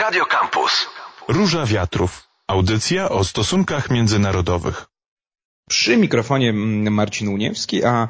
Radio 0.00 0.26
Campus. 0.26 0.86
Róża 1.28 1.66
Wiatrów. 1.66 2.28
Audycja 2.46 3.08
o 3.08 3.24
stosunkach 3.24 3.90
międzynarodowych. 3.90 4.86
Przy 5.68 5.96
mikrofonie 5.96 6.52
Marcin 6.90 7.28
Uniewski, 7.28 7.84
a 7.84 8.08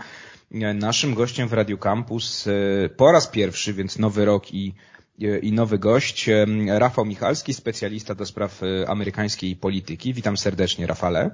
naszym 0.74 1.14
gościem 1.14 1.48
w 1.48 1.52
Radio 1.52 1.78
Campus 1.78 2.46
e, 2.46 2.52
po 2.88 3.12
raz 3.12 3.26
pierwszy, 3.26 3.74
więc 3.74 3.98
nowy 3.98 4.24
rok 4.24 4.54
i, 4.54 4.74
e, 5.22 5.38
i 5.38 5.52
nowy 5.52 5.78
gość, 5.78 6.28
e, 6.28 6.46
Rafał 6.78 7.04
Michalski, 7.04 7.54
specjalista 7.54 8.14
do 8.14 8.26
spraw 8.26 8.60
amerykańskiej 8.86 9.56
polityki. 9.56 10.14
Witam 10.14 10.36
serdecznie, 10.36 10.86
Rafale. 10.86 11.30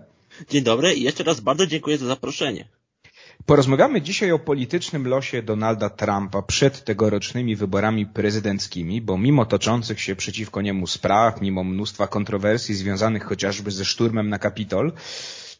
Dzień 0.51 0.63
dobry 0.65 0.95
i 0.95 1.03
jeszcze 1.03 1.25
raz 1.25 1.41
bardzo 1.41 1.67
dziękuję 1.67 1.99
za 1.99 2.07
zaproszenie. 2.07 2.69
Porozmawiamy 3.47 4.03
dzisiaj 4.03 4.33
o 4.33 4.39
politycznym 4.39 5.09
losie 5.09 5.43
Donalda 5.43 5.91
Trumpa 5.91 6.43
przed 6.43 6.85
tegorocznymi 6.85 7.57
wyborami 7.57 8.07
prezydenckimi, 8.07 9.01
bo 9.01 9.19
mimo 9.19 9.47
toczących 9.47 10.01
się 10.01 10.17
przeciwko 10.17 10.63
niemu 10.63 10.87
spraw, 10.87 11.41
mimo 11.41 11.65
mnóstwa 11.65 12.07
kontrowersji 12.07 12.75
związanych 12.75 13.25
chociażby 13.25 13.71
ze 13.71 13.85
szturmem 13.85 14.29
na 14.29 14.39
Kapitol, 14.39 14.93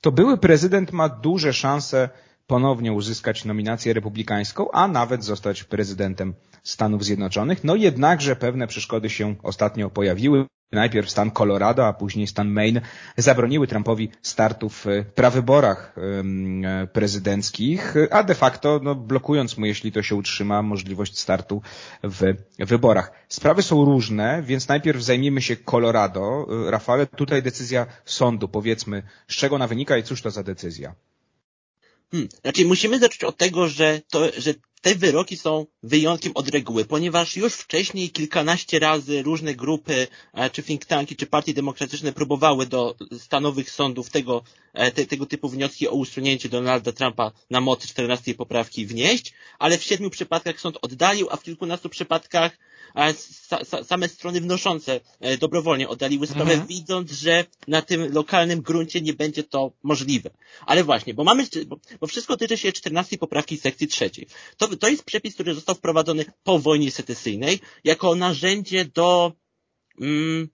to 0.01 0.13
były 0.13 0.39
prezydent 0.39 0.93
ma 0.93 1.09
duże 1.09 1.53
szanse 1.53 2.09
ponownie 2.47 2.93
uzyskać 2.93 3.45
nominację 3.45 3.93
republikańską, 3.93 4.71
a 4.71 4.89
nawet 4.89 5.25
zostać 5.25 5.65
prezydentem 5.65 6.35
Stanów 6.63 7.05
Zjednoczonych. 7.05 7.65
No 7.65 7.77
jednakże 7.77 8.37
pewne 8.37 8.67
przeszkody 8.67 9.11
się 9.11 9.35
ostatnio 9.43 9.91
pojawiły. 9.91 10.47
Najpierw 10.75 11.11
stan 11.11 11.31
Colorado, 11.31 11.87
a 11.87 11.93
później 11.93 12.27
stan 12.27 12.49
Maine 12.49 12.81
zabroniły 13.17 13.67
Trumpowi 13.67 14.11
startów 14.23 14.85
w 14.85 15.05
prawyborach 15.15 15.95
prezydenckich, 16.93 17.95
a 18.11 18.23
de 18.23 18.35
facto 18.35 18.81
no, 18.83 18.95
blokując 18.95 19.59
mu, 19.59 19.67
jeśli 19.67 19.93
to 19.93 20.03
się 20.03 20.15
utrzyma, 20.15 20.63
możliwość 20.63 21.19
startu 21.19 21.63
w 22.03 22.35
wyborach. 22.59 23.13
Sprawy 23.29 23.63
są 23.63 23.85
różne, 23.85 24.43
więc 24.43 24.69
najpierw 24.69 25.03
zajmijmy 25.03 25.43
się 25.43 25.57
Colorado. 25.57 26.47
Rafale, 26.71 27.07
tutaj 27.07 27.43
decyzja 27.43 27.87
sądu, 28.05 28.49
powiedzmy, 28.49 29.03
z 29.29 29.35
czego 29.35 29.55
ona 29.57 29.67
wynika 29.67 29.97
i 29.97 30.03
cóż 30.03 30.23
to 30.23 30.31
za 30.31 30.43
decyzja? 30.43 30.95
Hmm. 32.11 32.29
Znaczy 32.43 32.65
musimy 32.65 32.99
zacząć 32.99 33.25
od 33.25 33.37
tego, 33.37 33.69
że, 33.69 34.01
to, 34.11 34.29
że 34.39 34.55
te 34.85 34.95
wyroki 34.95 35.37
są 35.37 35.67
wyjątkiem 35.83 36.33
od 36.35 36.49
reguły, 36.49 36.85
ponieważ 36.85 37.37
już 37.37 37.55
wcześniej 37.55 38.11
kilkanaście 38.11 38.79
razy 38.79 39.23
różne 39.23 39.55
grupy, 39.55 40.07
e, 40.35 40.51
czy 40.51 40.63
think 40.63 40.85
tanki, 40.85 41.17
czy 41.17 41.27
partie 41.27 41.55
demokratyczne 41.55 42.13
próbowały 42.13 42.67
do 42.67 42.97
stanowych 43.19 43.71
sądów 43.71 44.11
tego, 44.11 44.43
te, 44.75 45.07
tego 45.07 45.27
typu 45.27 45.49
wnioski 45.49 45.89
o 45.89 45.93
usunięcie 45.93 46.49
Donalda 46.49 46.93
Trumpa 46.93 47.33
na 47.51 47.61
mocy 47.61 47.89
14 47.89 48.35
poprawki 48.35 48.87
wnieść, 48.87 49.33
ale 49.59 49.79
w 49.79 49.83
siedmiu 49.83 50.11
przypadkach 50.11 50.61
sąd 50.61 50.79
oddalił, 50.83 51.29
a 51.31 51.37
w 51.37 51.43
kilkunastu 51.43 51.89
przypadkach 51.89 52.59
same 53.85 54.09
strony 54.09 54.41
wnoszące 54.41 55.01
e, 55.21 55.39
dobrowolnie 55.39 55.89
oddaliły 55.89 56.27
sprawę, 56.27 56.53
mhm. 56.53 56.69
widząc, 56.69 57.13
że 57.13 57.45
na 57.69 57.83
tym 57.83 58.13
lokalnym 58.13 58.63
gruncie 58.63 59.01
nie 59.01 59.15
będzie 59.15 59.43
to 59.43 59.73
możliwe. 59.83 60.31
Ale 60.67 60.85
właśnie, 60.85 61.15
bo 61.15 61.25
mamy, 61.25 61.47
bo, 61.67 61.79
bo 62.01 62.07
wszystko 62.07 62.37
tyczy 62.37 62.59
się 62.59 62.73
14 62.73 63.19
poprawki 63.19 63.57
sekcji 63.57 63.89
trzeciej. 63.89 64.27
To, 64.57 64.77
to 64.77 64.89
jest 64.89 65.05
przepis, 65.05 65.35
który 65.35 65.55
został 65.55 65.75
wprowadzony 65.75 66.25
po 66.45 66.59
wojnie 66.59 66.91
secesyjnej 66.91 67.61
jako 67.85 68.15
narzędzie 68.15 68.85
do 68.85 69.33
mm, 70.01 70.49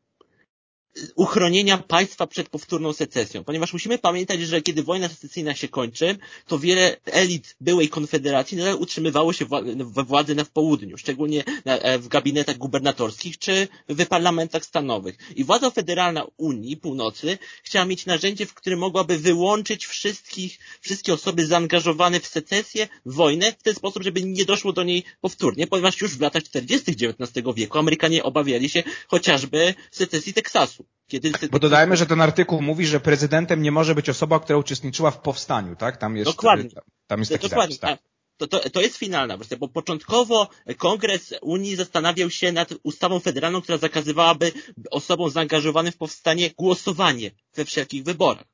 uchronienia 1.14 1.78
państwa 1.78 2.26
przed 2.26 2.48
powtórną 2.48 2.92
secesją. 2.92 3.44
Ponieważ 3.44 3.72
musimy 3.72 3.98
pamiętać, 3.98 4.40
że 4.40 4.62
kiedy 4.62 4.82
wojna 4.82 5.08
secesyjna 5.08 5.54
się 5.54 5.68
kończy, 5.68 6.18
to 6.46 6.58
wiele 6.58 6.96
elit 7.04 7.56
byłej 7.60 7.88
konfederacji 7.88 8.58
nadal 8.58 8.76
utrzymywało 8.80 9.32
się 9.32 9.46
we 9.76 10.04
władzy 10.04 10.34
na 10.34 10.44
południu, 10.44 10.98
szczególnie 10.98 11.44
e, 11.64 11.98
w 11.98 12.08
gabinetach 12.08 12.58
gubernatorskich 12.58 13.38
czy 13.38 13.68
w 13.88 14.06
parlamentach 14.06 14.64
stanowych. 14.64 15.18
I 15.36 15.44
władza 15.44 15.70
federalna 15.70 16.26
Unii 16.36 16.76
Północy 16.76 17.38
chciała 17.62 17.84
mieć 17.84 18.06
narzędzie, 18.06 18.46
w 18.46 18.54
którym 18.54 18.78
mogłaby 18.78 19.18
wyłączyć 19.18 19.86
wszystkich, 19.86 20.58
wszystkie 20.80 21.12
osoby 21.12 21.46
zaangażowane 21.46 22.20
w 22.20 22.26
secesję, 22.26 22.88
wojnę, 23.06 23.52
w 23.52 23.62
ten 23.62 23.74
sposób, 23.74 24.02
żeby 24.02 24.22
nie 24.22 24.44
doszło 24.44 24.72
do 24.72 24.82
niej 24.82 25.04
powtórnie, 25.20 25.66
ponieważ 25.66 26.00
już 26.00 26.16
w 26.16 26.20
latach 26.20 26.42
40. 26.42 26.92
XIX 26.92 27.46
wieku 27.56 27.78
Amerykanie 27.78 28.22
obawiali 28.22 28.68
się 28.68 28.82
chociażby 29.08 29.74
secesji 29.90 30.34
Teksasu. 30.34 30.79
Kiedy 31.08 31.32
Bo 31.50 31.58
dodajmy, 31.58 31.96
że 31.96 32.06
ten 32.06 32.20
artykuł 32.20 32.62
mówi, 32.62 32.86
że 32.86 33.00
prezydentem 33.00 33.62
nie 33.62 33.72
może 33.72 33.94
być 33.94 34.08
osoba, 34.08 34.40
która 34.40 34.58
uczestniczyła 34.58 35.10
w 35.10 35.20
powstaniu, 35.20 35.76
tak? 35.76 35.96
Tam 35.96 36.16
jest, 36.16 36.30
Dokładnie. 36.30 36.70
Tam 37.06 37.18
jest 37.18 37.32
taki 37.32 37.48
Dokładnie. 37.48 37.76
Zapis, 37.76 37.80
tak? 37.80 38.10
To, 38.36 38.46
to, 38.46 38.70
to 38.70 38.80
jest 38.80 38.96
finalna 38.96 39.36
wersja, 39.36 39.56
bo 39.56 39.68
początkowo 39.68 40.48
Kongres 40.76 41.34
Unii 41.42 41.76
zastanawiał 41.76 42.30
się 42.30 42.52
nad 42.52 42.74
ustawą 42.82 43.20
federalną, 43.20 43.62
która 43.62 43.78
zakazywałaby 43.78 44.52
osobom 44.90 45.30
zaangażowanym 45.30 45.92
w 45.92 45.96
powstanie 45.96 46.50
głosowanie 46.50 47.30
we 47.54 47.64
wszelkich 47.64 48.04
wyborach. 48.04 48.44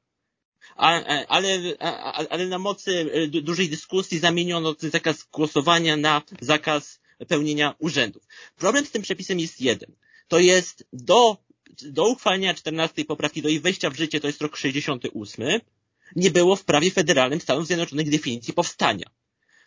A, 0.76 1.04
ale, 1.28 1.58
ale 2.30 2.46
na 2.46 2.58
mocy 2.58 3.10
e, 3.12 3.26
dużej 3.26 3.68
dyskusji 3.68 4.18
zamieniono 4.18 4.74
ten 4.74 4.90
zakaz 4.90 5.24
głosowania 5.32 5.96
na 5.96 6.22
zakaz 6.40 7.00
pełnienia 7.28 7.74
urzędów. 7.78 8.22
Problem 8.56 8.86
z 8.86 8.90
tym 8.90 9.02
przepisem 9.02 9.40
jest 9.40 9.60
jeden. 9.60 9.92
To 10.28 10.38
jest 10.38 10.86
do 10.92 11.45
do 11.82 12.08
uchwalenia 12.08 12.54
14 12.54 13.04
poprawki, 13.04 13.42
do 13.42 13.48
jej 13.48 13.60
wejścia 13.60 13.90
w 13.90 13.96
życie, 13.96 14.20
to 14.20 14.26
jest 14.26 14.42
rok 14.42 14.56
68, 14.56 15.60
nie 16.16 16.30
było 16.30 16.56
w 16.56 16.64
prawie 16.64 16.90
federalnym 16.90 17.40
Stanów 17.40 17.66
Zjednoczonych 17.66 18.10
definicji 18.10 18.54
powstania. 18.54 19.06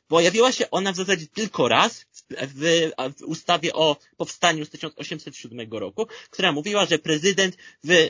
Pojawiła 0.07 0.51
się 0.51 0.71
ona 0.71 0.91
w 0.91 0.95
zasadzie 0.95 1.27
tylko 1.27 1.67
raz 1.67 2.01
w, 2.01 2.23
w, 2.29 2.91
w, 3.17 3.21
ustawie 3.23 3.73
o 3.73 3.97
powstaniu 4.17 4.65
z 4.65 4.69
1807 4.69 5.71
roku, 5.71 6.07
która 6.29 6.51
mówiła, 6.51 6.85
że 6.85 6.99
prezydent 6.99 7.57
w, 7.83 8.09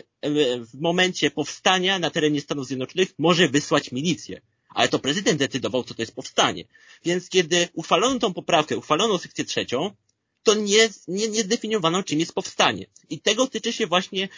w 0.72 0.82
momencie 0.82 1.32
powstania 1.32 2.00
na 2.00 2.10
terenie 2.10 2.42
Stanów 2.42 2.68
Zjednoczonych 2.68 3.14
może 3.18 3.48
wysłać 3.48 3.92
milicję. 3.92 4.42
Ale 4.70 4.88
to 4.88 5.00
prezydent 5.00 5.40
decydował, 5.40 5.84
co 5.84 5.94
to 5.94 6.02
jest 6.02 6.16
powstanie. 6.16 6.64
Więc 7.06 7.30
kiedy 7.30 7.68
uchwalono 7.74 8.20
tą 8.20 8.34
poprawkę, 8.34 8.78
uchwalono 8.78 9.18
sekcję 9.18 9.46
trzecią, 9.46 9.96
to 10.44 10.54
nie, 10.54 10.90
nie, 11.08 11.28
nie 11.28 11.44
zdefiniowano, 11.44 12.04
czym 12.04 12.20
jest 12.20 12.34
powstanie. 12.34 12.86
I 13.10 13.20
tego 13.20 13.48
tyczy 13.48 13.74
się 13.74 13.88
właśnie 13.88 14.30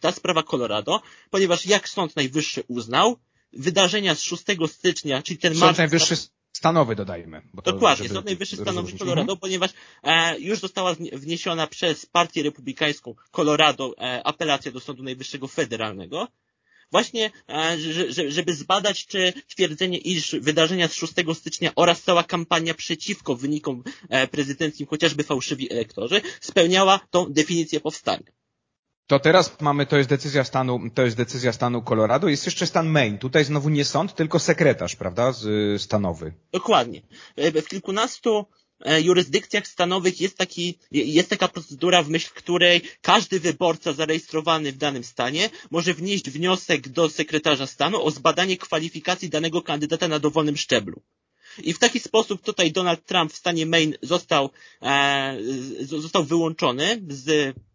ta 0.00 0.12
sprawa 0.12 0.42
Colorado, 0.42 1.00
ponieważ 1.30 1.66
jak 1.66 1.88
Sąd 1.88 2.16
Najwyższy 2.16 2.62
uznał, 2.68 3.16
wydarzenia 3.52 4.14
z 4.14 4.22
6 4.22 4.42
stycznia, 4.66 5.22
czyli 5.22 5.38
ten 5.38 5.54
Sąd 5.54 5.78
Najwyższy 5.78 6.16
stanowy 6.52 6.96
dodajmy. 6.96 7.42
Dokładnie, 7.64 8.08
Sąd 8.08 8.26
Najwyższy 8.26 8.56
stanowy 8.56 8.98
Colorado, 8.98 9.32
mhm. 9.32 9.38
ponieważ 9.38 9.70
e, 10.02 10.40
już 10.40 10.58
została 10.58 10.94
wniesiona 11.12 11.66
przez 11.66 12.06
Partię 12.06 12.42
Republikańską 12.42 13.14
Colorado 13.30 13.94
e, 13.98 14.26
apelacja 14.26 14.72
do 14.72 14.80
Sądu 14.80 15.02
Najwyższego 15.02 15.48
Federalnego, 15.48 16.28
właśnie 16.94 17.30
e, 17.48 17.76
żeby 18.28 18.54
zbadać, 18.54 19.06
czy 19.06 19.32
twierdzenie, 19.48 19.98
iż 19.98 20.36
wydarzenia 20.40 20.88
z 20.88 20.94
6 20.94 21.12
stycznia 21.34 21.72
oraz 21.76 22.02
cała 22.02 22.22
kampania 22.22 22.74
przeciwko 22.74 23.36
wynikom 23.36 23.82
e, 24.08 24.28
prezydenckim, 24.28 24.86
chociażby 24.86 25.22
fałszywi 25.24 25.72
elektorzy, 25.72 26.20
spełniała 26.40 27.00
tą 27.10 27.32
definicję 27.32 27.80
powstania. 27.80 28.30
To 29.06 29.18
teraz 29.18 29.60
mamy, 29.60 29.86
to 29.86 29.96
jest 29.96 30.08
decyzja 30.08 30.44
stanu, 30.44 30.80
to 30.94 31.02
jest 31.02 31.16
decyzja 31.16 31.52
stanu 31.52 31.82
Colorado. 31.82 32.28
Jest 32.28 32.46
jeszcze 32.46 32.66
stan 32.66 32.88
Maine. 32.88 33.18
Tutaj 33.18 33.44
znowu 33.44 33.68
nie 33.68 33.84
sąd, 33.84 34.14
tylko 34.14 34.38
sekretarz, 34.38 34.96
prawda, 34.96 35.32
stanowy. 35.78 36.32
Dokładnie. 36.52 37.02
E, 37.36 37.62
w 37.62 37.68
kilkunastu 37.68 38.46
jurysdykcjach 39.02 39.66
stanowych 39.66 40.20
jest, 40.20 40.36
taki, 40.38 40.78
jest 40.90 41.30
taka 41.30 41.48
procedura, 41.48 42.02
w 42.02 42.08
myśl 42.08 42.30
której 42.34 42.80
każdy 43.02 43.40
wyborca 43.40 43.92
zarejestrowany 43.92 44.72
w 44.72 44.76
danym 44.76 45.04
stanie 45.04 45.50
może 45.70 45.94
wnieść 45.94 46.30
wniosek 46.30 46.88
do 46.88 47.10
sekretarza 47.10 47.66
stanu 47.66 48.02
o 48.02 48.10
zbadanie 48.10 48.56
kwalifikacji 48.56 49.28
danego 49.28 49.62
kandydata 49.62 50.08
na 50.08 50.18
dowolnym 50.18 50.56
szczeblu. 50.56 51.02
I 51.62 51.72
w 51.72 51.78
taki 51.78 52.00
sposób 52.00 52.42
tutaj 52.42 52.72
Donald 52.72 53.06
Trump 53.06 53.32
w 53.32 53.36
stanie 53.36 53.66
Maine 53.66 53.94
został, 54.02 54.50
e, 54.82 55.38
został 55.80 56.24
wyłączony 56.24 57.02
z 57.08 57.28
E, 57.28 57.73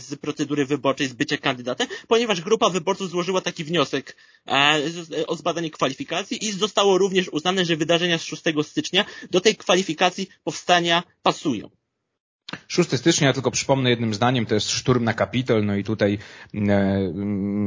z 0.00 0.20
procedury 0.20 0.66
wyborczej, 0.66 1.08
z 1.08 1.12
bycia 1.12 1.36
kandydatem, 1.36 1.88
ponieważ 2.08 2.40
grupa 2.40 2.70
wyborców 2.70 3.10
złożyła 3.10 3.40
taki 3.40 3.64
wniosek 3.64 4.16
e, 4.48 5.26
o 5.26 5.36
zbadanie 5.36 5.70
kwalifikacji 5.70 6.44
i 6.44 6.52
zostało 6.52 6.98
również 6.98 7.28
uznane, 7.28 7.64
że 7.64 7.76
wydarzenia 7.76 8.18
z 8.18 8.22
6 8.22 8.42
stycznia 8.62 9.04
do 9.30 9.40
tej 9.40 9.56
kwalifikacji 9.56 10.28
powstania 10.44 11.02
pasują. 11.22 11.79
6 12.68 12.96
stycznia, 12.96 13.26
ja 13.26 13.32
tylko 13.32 13.50
przypomnę 13.50 13.90
jednym 13.90 14.14
zdaniem, 14.14 14.46
to 14.46 14.54
jest 14.54 14.70
szturm 14.70 15.04
na 15.04 15.14
Kapitol, 15.14 15.64
no 15.64 15.76
i 15.76 15.84
tutaj 15.84 16.18
e, 16.54 16.58
mm, 16.58 17.60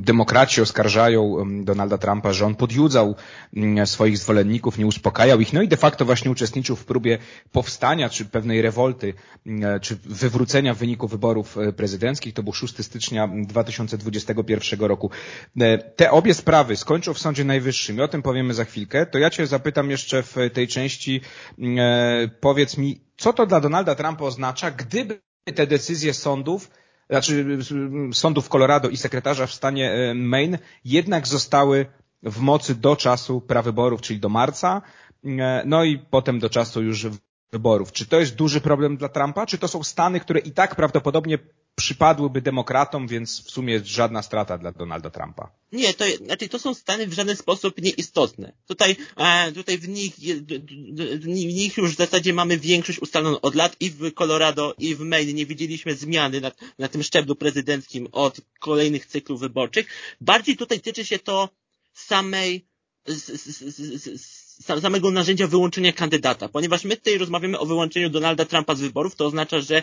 demokraci 0.00 0.60
oskarżają 0.60 1.40
mm, 1.40 1.64
Donalda 1.64 1.98
Trumpa, 1.98 2.32
że 2.32 2.46
on 2.46 2.54
podjudzał 2.54 3.14
mm, 3.56 3.86
swoich 3.86 4.18
zwolenników, 4.18 4.78
nie 4.78 4.86
uspokajał 4.86 5.40
ich, 5.40 5.52
no 5.52 5.62
i 5.62 5.68
de 5.68 5.76
facto 5.76 6.04
właśnie 6.04 6.30
uczestniczył 6.30 6.76
w 6.76 6.84
próbie 6.84 7.18
powstania, 7.52 8.08
czy 8.08 8.24
pewnej 8.24 8.62
rewolty, 8.62 9.14
e, 9.46 9.80
czy 9.80 9.96
wywrócenia 10.04 10.74
wyniku 10.74 11.08
wyborów 11.08 11.58
e, 11.58 11.72
prezydenckich. 11.72 12.34
To 12.34 12.42
był 12.42 12.52
6 12.52 12.84
stycznia 12.84 13.28
2021 13.28 14.80
roku. 14.80 15.10
E, 15.60 15.78
te 15.78 16.10
obie 16.10 16.34
sprawy 16.34 16.76
skończą 16.76 17.14
w 17.14 17.18
Sądzie 17.18 17.44
Najwyższym 17.44 17.96
i 17.96 18.00
o 18.00 18.08
tym 18.08 18.22
powiemy 18.22 18.54
za 18.54 18.64
chwilkę. 18.64 19.06
To 19.06 19.18
ja 19.18 19.30
Cię 19.30 19.46
zapytam 19.46 19.90
jeszcze 19.90 20.22
w 20.22 20.36
tej 20.52 20.68
części, 20.68 21.20
e, 21.78 22.28
powiedz 22.40 22.78
mi, 22.78 23.00
co 23.16 23.32
to 23.32 23.46
dla 23.46 23.60
Donalda 23.60 23.94
Trumpa 23.94 24.24
oznacza, 24.24 24.70
gdyby 24.70 25.20
te 25.54 25.66
decyzje 25.66 26.14
sądów, 26.14 26.70
znaczy 27.10 27.58
sądów 28.12 28.48
Colorado 28.48 28.88
i 28.88 28.96
sekretarza 28.96 29.46
w 29.46 29.52
stanie 29.52 29.92
e, 29.92 30.14
Maine 30.14 30.58
jednak 30.84 31.26
zostały 31.26 31.86
w 32.22 32.40
mocy 32.40 32.74
do 32.74 32.96
czasu 32.96 33.40
prawyborów, 33.40 34.00
czyli 34.00 34.20
do 34.20 34.28
marca, 34.28 34.82
e, 35.24 35.62
no 35.66 35.84
i 35.84 35.98
potem 35.98 36.38
do 36.38 36.50
czasu 36.50 36.82
już 36.82 37.06
wyborów. 37.52 37.92
Czy 37.92 38.06
to 38.06 38.20
jest 38.20 38.34
duży 38.34 38.60
problem 38.60 38.96
dla 38.96 39.08
Trumpa? 39.08 39.46
Czy 39.46 39.58
to 39.58 39.68
są 39.68 39.82
Stany, 39.82 40.20
które 40.20 40.40
i 40.40 40.52
tak 40.52 40.74
prawdopodobnie 40.74 41.38
przypadłyby 41.74 42.42
demokratom, 42.42 43.08
więc 43.08 43.44
w 43.44 43.50
sumie 43.50 43.72
jest 43.74 43.86
żadna 43.86 44.22
strata 44.22 44.58
dla 44.58 44.72
Donalda 44.72 45.10
Trumpa? 45.10 45.50
Nie, 45.72 45.94
to, 45.94 46.04
znaczy 46.24 46.48
to 46.48 46.58
są 46.58 46.74
Stany 46.74 47.06
w 47.06 47.12
żaden 47.12 47.36
sposób 47.36 47.82
nieistotne. 47.82 48.52
Tutaj, 48.66 48.96
e, 49.16 49.52
tutaj 49.52 49.78
w 49.78 49.88
nich, 49.88 50.14
w 51.20 51.26
nich 51.26 51.76
już 51.76 51.94
w 51.94 51.96
zasadzie 51.96 52.32
mamy 52.32 52.58
większość 52.58 52.98
ustaloną 52.98 53.40
od 53.40 53.54
lat 53.54 53.76
i 53.80 53.90
w 53.90 54.14
Colorado 54.14 54.74
i 54.78 54.94
w 54.94 55.00
Maine 55.00 55.34
nie 55.34 55.46
widzieliśmy 55.46 55.94
zmiany 55.94 56.40
na, 56.40 56.52
na 56.78 56.88
tym 56.88 57.02
szczeblu 57.02 57.36
prezydenckim 57.36 58.08
od 58.12 58.40
kolejnych 58.60 59.06
cyklów 59.06 59.40
wyborczych. 59.40 59.86
Bardziej 60.20 60.56
tutaj 60.56 60.80
tyczy 60.80 61.04
się 61.04 61.18
to 61.18 61.48
samej, 61.92 62.66
z, 63.06 63.24
z, 63.24 63.76
z, 64.20 64.43
samego 64.60 65.10
narzędzia 65.10 65.46
wyłączenia 65.46 65.92
kandydata, 65.92 66.48
ponieważ 66.48 66.84
my 66.84 66.96
tutaj 66.96 67.18
rozmawiamy 67.18 67.58
o 67.58 67.66
wyłączeniu 67.66 68.10
Donalda 68.10 68.44
Trumpa 68.44 68.74
z 68.74 68.80
wyborów, 68.80 69.16
to 69.16 69.26
oznacza, 69.26 69.60
że, 69.60 69.82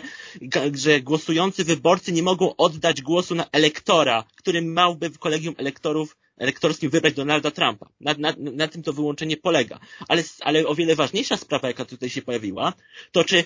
że 0.74 1.00
głosujący 1.00 1.64
wyborcy 1.64 2.12
nie 2.12 2.22
mogą 2.22 2.56
oddać 2.56 3.02
głosu 3.02 3.34
na 3.34 3.46
elektora, 3.52 4.24
który 4.36 4.62
miałby 4.62 5.10
w 5.10 5.18
kolegium 5.18 5.54
elektorów 5.58 6.16
elektorskim 6.38 6.90
wybrać 6.90 7.14
Donalda 7.14 7.50
Trumpa. 7.50 7.88
Na, 8.00 8.14
na, 8.18 8.34
na 8.38 8.68
tym 8.68 8.82
to 8.82 8.92
wyłączenie 8.92 9.36
polega. 9.36 9.80
Ale, 10.08 10.22
ale 10.40 10.66
o 10.66 10.74
wiele 10.74 10.96
ważniejsza 10.96 11.36
sprawa, 11.36 11.68
jaka 11.68 11.84
tutaj 11.84 12.10
się 12.10 12.22
pojawiła, 12.22 12.72
to 13.12 13.24
czy 13.24 13.44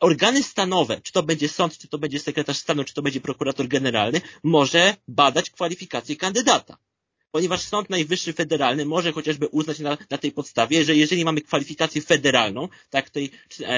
organy 0.00 0.42
stanowe, 0.42 1.00
czy 1.02 1.12
to 1.12 1.22
będzie 1.22 1.48
sąd, 1.48 1.78
czy 1.78 1.88
to 1.88 1.98
będzie 1.98 2.18
sekretarz 2.18 2.56
stanu, 2.56 2.84
czy 2.84 2.94
to 2.94 3.02
będzie 3.02 3.20
prokurator 3.20 3.68
generalny, 3.68 4.20
może 4.42 4.96
badać 5.08 5.50
kwalifikacje 5.50 6.16
kandydata 6.16 6.78
ponieważ 7.30 7.62
Sąd 7.62 7.90
Najwyższy 7.90 8.32
Federalny 8.32 8.84
może 8.84 9.12
chociażby 9.12 9.46
uznać 9.46 9.78
na, 9.78 9.98
na 10.10 10.18
tej 10.18 10.32
podstawie, 10.32 10.84
że 10.84 10.96
jeżeli 10.96 11.24
mamy 11.24 11.40
kwalifikację 11.40 12.02
federalną, 12.02 12.68
tak 12.90 13.10
tej 13.10 13.30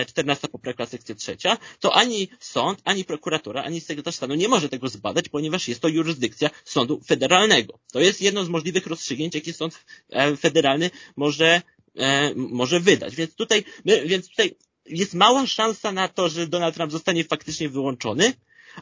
14 0.06 0.46
e, 0.46 0.50
poprawka 0.50 0.86
sekcja 0.86 1.14
trzecia, 1.14 1.58
to 1.80 1.94
ani 1.94 2.28
sąd, 2.40 2.80
ani 2.84 3.04
prokuratura, 3.04 3.62
ani 3.62 3.80
sekretarz 3.80 4.14
stanu 4.14 4.34
nie 4.34 4.48
może 4.48 4.68
tego 4.68 4.88
zbadać, 4.88 5.28
ponieważ 5.28 5.68
jest 5.68 5.80
to 5.80 5.88
jurysdykcja 5.88 6.50
sądu 6.64 7.00
federalnego. 7.06 7.78
To 7.92 8.00
jest 8.00 8.20
jedno 8.22 8.44
z 8.44 8.48
możliwych 8.48 8.86
rozstrzygnięć, 8.86 9.34
jakie 9.34 9.52
sąd 9.52 9.84
e, 10.10 10.36
federalny 10.36 10.90
może, 11.16 11.62
e, 11.96 12.34
może 12.34 12.80
wydać. 12.80 13.16
Więc 13.16 13.34
tutaj, 13.34 13.64
więc 13.84 14.28
tutaj 14.28 14.54
jest 14.86 15.14
mała 15.14 15.46
szansa 15.46 15.92
na 15.92 16.08
to, 16.08 16.28
że 16.28 16.46
Donald 16.46 16.74
Trump 16.74 16.92
zostanie 16.92 17.24
faktycznie 17.24 17.68
wyłączony, 17.68 18.32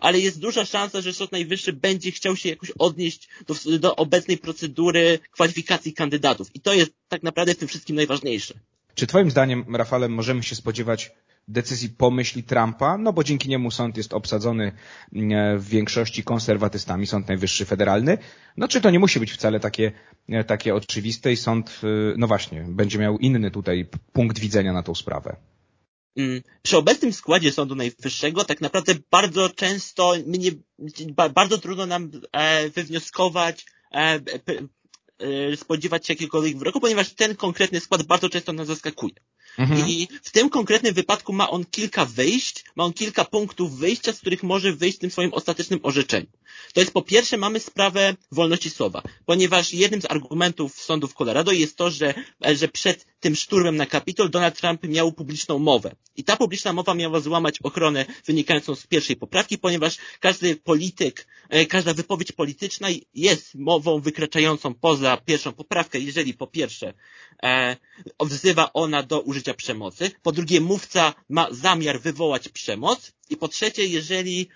ale 0.00 0.20
jest 0.20 0.40
duża 0.40 0.64
szansa, 0.64 1.00
że 1.00 1.12
Sąd 1.12 1.32
Najwyższy 1.32 1.72
będzie 1.72 2.10
chciał 2.10 2.36
się 2.36 2.48
jakoś 2.48 2.70
odnieść 2.70 3.28
do, 3.46 3.78
do 3.78 3.96
obecnej 3.96 4.38
procedury 4.38 5.18
kwalifikacji 5.30 5.92
kandydatów. 5.92 6.56
I 6.56 6.60
to 6.60 6.74
jest 6.74 6.90
tak 7.08 7.22
naprawdę 7.22 7.54
w 7.54 7.58
tym 7.58 7.68
wszystkim 7.68 7.96
najważniejsze. 7.96 8.54
Czy 8.94 9.06
Twoim 9.06 9.30
zdaniem, 9.30 9.76
Rafale, 9.76 10.08
możemy 10.08 10.42
się 10.42 10.54
spodziewać 10.54 11.10
decyzji 11.48 11.88
pomyśli 11.88 12.42
Trumpa? 12.42 12.98
No 12.98 13.12
bo 13.12 13.24
dzięki 13.24 13.48
niemu 13.48 13.70
sąd 13.70 13.96
jest 13.96 14.14
obsadzony 14.14 14.72
mm, 15.12 15.58
w 15.58 15.68
większości 15.68 16.24
konserwatystami, 16.24 17.06
Sąd 17.06 17.28
Najwyższy 17.28 17.64
Federalny. 17.64 18.18
No 18.56 18.68
czy 18.68 18.80
to 18.80 18.90
nie 18.90 18.98
musi 18.98 19.20
być 19.20 19.32
wcale 19.32 19.60
takie, 19.60 19.92
takie 20.46 20.74
oczywiste 20.74 21.32
i 21.32 21.36
sąd, 21.36 21.80
y, 21.84 22.14
no 22.16 22.26
właśnie, 22.26 22.64
będzie 22.68 22.98
miał 22.98 23.18
inny 23.18 23.50
tutaj 23.50 23.86
punkt 24.12 24.38
widzenia 24.38 24.72
na 24.72 24.82
tą 24.82 24.94
sprawę? 24.94 25.36
Mm, 26.18 26.42
przy 26.62 26.76
obecnym 26.76 27.12
składzie 27.12 27.52
Sądu 27.52 27.74
Najwyższego 27.74 28.44
tak 28.44 28.60
naprawdę 28.60 28.94
bardzo 29.10 29.48
często 29.48 30.14
bardzo 31.34 31.58
trudno 31.58 31.86
nam 31.86 32.10
e, 32.32 32.70
wywnioskować, 32.70 33.66
e, 33.92 34.20
e, 35.18 35.56
spodziewać 35.56 36.06
się 36.06 36.12
jakiegokolwiek 36.12 36.58
wyroku, 36.58 36.80
ponieważ 36.80 37.14
ten 37.14 37.36
konkretny 37.36 37.80
skład 37.80 38.02
bardzo 38.02 38.28
często 38.28 38.52
nas 38.52 38.66
zaskakuje. 38.66 39.14
Mhm. 39.58 39.88
I 39.88 40.08
w 40.22 40.30
tym 40.30 40.50
konkretnym 40.50 40.94
wypadku 40.94 41.32
ma 41.32 41.50
on 41.50 41.64
kilka 41.64 42.04
wyjść, 42.04 42.64
ma 42.76 42.84
on 42.84 42.92
kilka 42.92 43.24
punktów 43.24 43.78
wyjścia, 43.78 44.12
z 44.12 44.20
których 44.20 44.42
może 44.42 44.72
wyjść 44.72 44.96
w 44.98 45.00
tym 45.00 45.10
swoim 45.10 45.34
ostatecznym 45.34 45.80
orzeczeniu. 45.82 46.26
To 46.72 46.80
jest 46.80 46.92
po 46.92 47.02
pierwsze 47.02 47.36
mamy 47.36 47.60
sprawę 47.60 48.16
wolności 48.32 48.70
słowa, 48.70 49.02
ponieważ 49.26 49.74
jednym 49.74 50.02
z 50.02 50.10
argumentów 50.10 50.82
sądów 50.82 51.14
Colorado 51.14 51.52
jest 51.52 51.76
to, 51.76 51.90
że, 51.90 52.14
że 52.54 52.68
przed 52.68 53.06
tym 53.20 53.36
szturmem 53.36 53.76
na 53.76 53.86
Kapitol 53.86 54.30
Donald 54.30 54.60
Trump 54.60 54.82
miał 54.82 55.12
publiczną 55.12 55.58
mowę. 55.58 55.94
I 56.16 56.24
ta 56.24 56.36
publiczna 56.36 56.72
mowa 56.72 56.94
miała 56.94 57.20
złamać 57.20 57.58
ochronę 57.62 58.06
wynikającą 58.26 58.74
z 58.74 58.86
pierwszej 58.86 59.16
poprawki, 59.16 59.58
ponieważ 59.58 59.96
każdy 60.20 60.56
polityk, 60.56 61.26
e, 61.48 61.66
każda 61.66 61.94
wypowiedź 61.94 62.32
polityczna 62.32 62.88
jest 63.14 63.54
mową 63.54 64.00
wykraczającą 64.00 64.74
poza 64.74 65.16
pierwszą 65.16 65.52
poprawkę, 65.52 65.98
jeżeli 65.98 66.34
po 66.34 66.46
pierwsze 66.46 66.94
e, 67.42 67.76
wzywa 68.20 68.72
ona 68.72 69.02
do 69.02 69.20
użycia 69.20 69.54
przemocy, 69.54 70.10
po 70.22 70.32
drugie 70.32 70.60
mówca 70.60 71.14
ma 71.28 71.48
zamiar 71.50 72.00
wywołać 72.00 72.48
przemoc 72.48 73.12
i 73.30 73.36
po 73.36 73.48
trzecie, 73.48 73.86
jeżeli, 73.86 74.48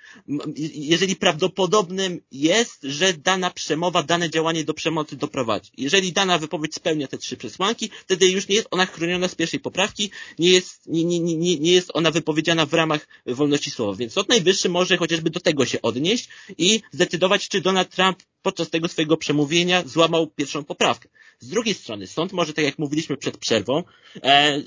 jeżeli 0.74 1.16
prawdopodobnym 1.16 2.20
jest, 2.32 2.78
że 2.82 3.12
dana 3.12 3.50
przemowa, 3.50 4.02
dane 4.02 4.30
działanie 4.30 4.64
do 4.64 4.74
przemocy 4.74 5.16
doprowadzi. 5.16 5.70
Jeżeli 5.78 6.12
dana 6.12 6.38
wypowiedź 6.38 6.74
spełnia 6.74 7.08
te 7.08 7.18
trzy 7.18 7.36
przesłanki, 7.36 7.90
wtedy 8.04 8.28
już 8.28 8.48
nie 8.48 8.54
jest 8.54 8.68
ona 8.70 8.86
chroniona 8.86 9.28
z 9.28 9.34
pierwszej 9.34 9.60
poprawki, 9.60 10.10
nie 10.38 10.50
jest, 10.50 10.86
nie, 10.86 11.04
nie, 11.04 11.20
nie, 11.20 11.58
nie 11.58 11.72
jest 11.72 11.90
ona 11.94 12.10
wypowiedziana 12.10 12.66
w 12.66 12.74
ramach 12.74 13.08
wolności 13.26 13.70
słowa. 13.70 13.96
Więc 13.96 14.12
Sąd 14.12 14.28
Najwyższy 14.28 14.68
może 14.68 14.96
chociażby 14.96 15.30
do 15.30 15.40
tego 15.40 15.66
się 15.66 15.82
odnieść 15.82 16.28
i 16.58 16.80
zdecydować, 16.92 17.48
czy 17.48 17.60
Donald 17.60 17.90
Trump 17.90 18.22
podczas 18.42 18.70
tego 18.70 18.88
swojego 18.88 19.16
przemówienia 19.16 19.82
złamał 19.86 20.26
pierwszą 20.26 20.64
poprawkę. 20.64 21.08
Z 21.38 21.48
drugiej 21.48 21.74
strony 21.74 22.06
sąd 22.06 22.32
może, 22.32 22.52
tak 22.52 22.64
jak 22.64 22.78
mówiliśmy 22.78 23.16
przed 23.16 23.38
przerwą, 23.38 23.84
e, 24.22 24.62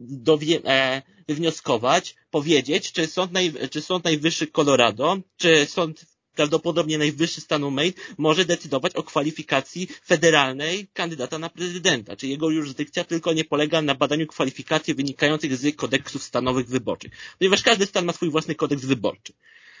dowie, 0.00 0.60
e, 0.64 1.02
wnioskować, 1.28 2.14
powiedzieć, 2.30 2.92
czy 2.92 3.06
sąd, 3.06 3.32
naj, 3.32 3.52
czy 3.70 3.82
sąd 3.82 4.04
Najwyższy 4.04 4.46
Colorado, 4.46 5.16
czy 5.36 5.66
sąd 5.66 6.04
prawdopodobnie 6.38 6.98
najwyższy 6.98 7.40
stanu 7.40 7.70
Maine 7.70 7.92
może 8.18 8.44
decydować 8.44 8.94
o 8.94 9.02
kwalifikacji 9.02 9.88
federalnej 10.06 10.88
kandydata 10.92 11.38
na 11.38 11.48
prezydenta, 11.50 12.16
czy 12.16 12.26
jego 12.26 12.50
jurysdykcja 12.50 13.04
tylko 13.04 13.32
nie 13.32 13.44
polega 13.44 13.82
na 13.82 13.94
badaniu 13.94 14.26
kwalifikacji 14.26 14.94
wynikających 14.94 15.56
z 15.56 15.76
kodeksów 15.76 16.22
stanowych 16.22 16.68
wyborczych, 16.68 17.12
ponieważ 17.38 17.62
każdy 17.62 17.86
stan 17.86 18.04
ma 18.04 18.12
swój 18.12 18.30
własny 18.30 18.54
kodeks 18.54 18.84
wyborczy. 18.84 19.32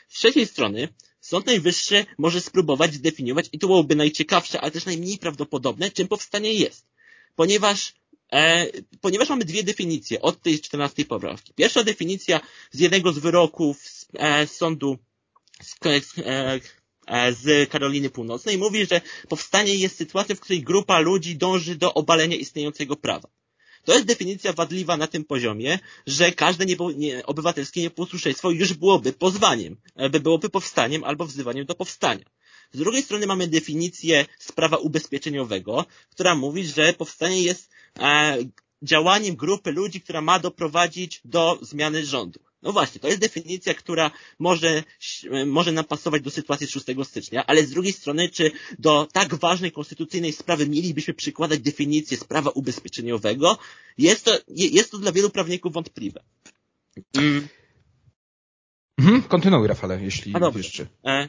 Z 0.08 0.18
trzeciej 0.18 0.46
strony, 0.46 0.88
Sąd 1.28 1.46
Najwyższy 1.46 2.06
może 2.18 2.40
spróbować 2.40 2.94
zdefiniować, 2.94 3.48
i 3.52 3.58
to 3.58 3.66
byłoby 3.66 3.96
najciekawsze, 3.96 4.60
ale 4.60 4.70
też 4.70 4.86
najmniej 4.86 5.18
prawdopodobne, 5.18 5.90
czym 5.90 6.08
powstanie 6.08 6.54
jest. 6.54 6.86
Ponieważ 7.36 7.94
E, 8.32 8.66
ponieważ 9.00 9.28
mamy 9.28 9.44
dwie 9.44 9.62
definicje 9.62 10.22
od 10.22 10.42
tej 10.42 10.60
14 10.60 11.04
poprawki. 11.04 11.52
Pierwsza 11.54 11.84
definicja 11.84 12.40
z 12.70 12.80
jednego 12.80 13.12
z 13.12 13.18
wyroków 13.18 13.88
z, 13.88 14.06
e, 14.14 14.46
sądu 14.46 14.98
z, 15.62 15.76
e, 15.84 16.60
e, 17.06 17.32
z 17.32 17.70
Karoliny 17.70 18.10
Północnej 18.10 18.58
mówi, 18.58 18.86
że 18.86 19.00
powstanie 19.28 19.74
jest 19.74 19.96
sytuacja, 19.96 20.34
w 20.34 20.40
której 20.40 20.62
grupa 20.62 20.98
ludzi 20.98 21.36
dąży 21.36 21.76
do 21.76 21.94
obalenia 21.94 22.36
istniejącego 22.36 22.96
prawa. 22.96 23.28
To 23.84 23.94
jest 23.94 24.06
definicja 24.06 24.52
wadliwa 24.52 24.96
na 24.96 25.06
tym 25.06 25.24
poziomie, 25.24 25.78
że 26.06 26.32
każde 26.32 26.66
niebo, 26.66 26.92
nie, 26.92 27.26
obywatelskie 27.26 27.80
nieposłuszeństwo 27.80 28.50
już 28.50 28.72
byłoby 28.72 29.12
pozwaniem, 29.12 29.76
by 30.10 30.20
byłoby 30.20 30.48
powstaniem 30.48 31.04
albo 31.04 31.26
wzywaniem 31.26 31.66
do 31.66 31.74
powstania. 31.74 32.24
Z 32.72 32.78
drugiej 32.78 33.02
strony 33.02 33.26
mamy 33.26 33.48
definicję 33.48 34.26
z 34.38 34.52
prawa 34.52 34.76
ubezpieczeniowego, 34.76 35.86
która 36.10 36.34
mówi, 36.34 36.66
że 36.66 36.92
powstanie 36.92 37.42
jest 37.42 37.70
e, 37.98 38.38
działaniem 38.82 39.36
grupy 39.36 39.72
ludzi, 39.72 40.00
która 40.00 40.20
ma 40.20 40.38
doprowadzić 40.38 41.20
do 41.24 41.58
zmiany 41.62 42.06
rządu. 42.06 42.40
No 42.62 42.72
właśnie, 42.72 43.00
to 43.00 43.08
jest 43.08 43.20
definicja, 43.20 43.74
która 43.74 44.10
może, 44.38 44.82
może 45.46 45.72
nam 45.72 45.84
pasować 45.84 46.22
do 46.22 46.30
sytuacji 46.30 46.66
6 46.66 46.86
stycznia, 47.04 47.46
ale 47.46 47.62
z 47.62 47.70
drugiej 47.70 47.92
strony, 47.92 48.28
czy 48.28 48.50
do 48.78 49.08
tak 49.12 49.34
ważnej 49.34 49.72
konstytucyjnej 49.72 50.32
sprawy 50.32 50.68
mielibyśmy 50.68 51.14
przykładać 51.14 51.60
definicję 51.60 52.16
z 52.16 52.24
prawa 52.24 52.50
ubezpieczeniowego? 52.50 53.58
Jest 53.98 54.24
to, 54.24 54.38
jest 54.48 54.90
to 54.90 54.98
dla 54.98 55.12
wielu 55.12 55.30
prawników 55.30 55.72
wątpliwe. 55.72 56.22
Mm. 57.16 57.48
Mhm, 58.98 59.22
kontynuuj 59.22 59.68
Rafale, 59.68 60.02
jeśli 60.02 60.34
jeszcze. 60.56 60.86
E, 61.04 61.28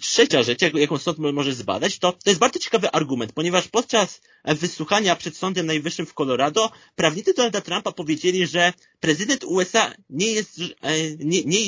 Trzecia 0.00 0.42
rzecz, 0.42 0.62
jaką 0.74 0.98
sąd 0.98 1.18
może 1.18 1.54
zbadać, 1.54 1.98
to, 1.98 2.12
to 2.12 2.30
jest 2.30 2.40
bardzo 2.40 2.58
ciekawy 2.58 2.90
argument, 2.90 3.32
ponieważ 3.32 3.68
podczas 3.68 4.20
wysłuchania 4.44 5.16
przed 5.16 5.36
Sądem 5.36 5.66
Najwyższym 5.66 6.06
w 6.06 6.14
Colorado 6.14 6.70
prawnicy 6.96 7.34
Donalda 7.34 7.60
Trumpa 7.60 7.92
powiedzieli, 7.92 8.46
że 8.46 8.72
prezydent 9.00 9.44
USA 9.44 9.94
nie 10.10 10.32
jest, 10.32 10.60
e, 10.80 11.16
nie, 11.18 11.44
nie, 11.44 11.60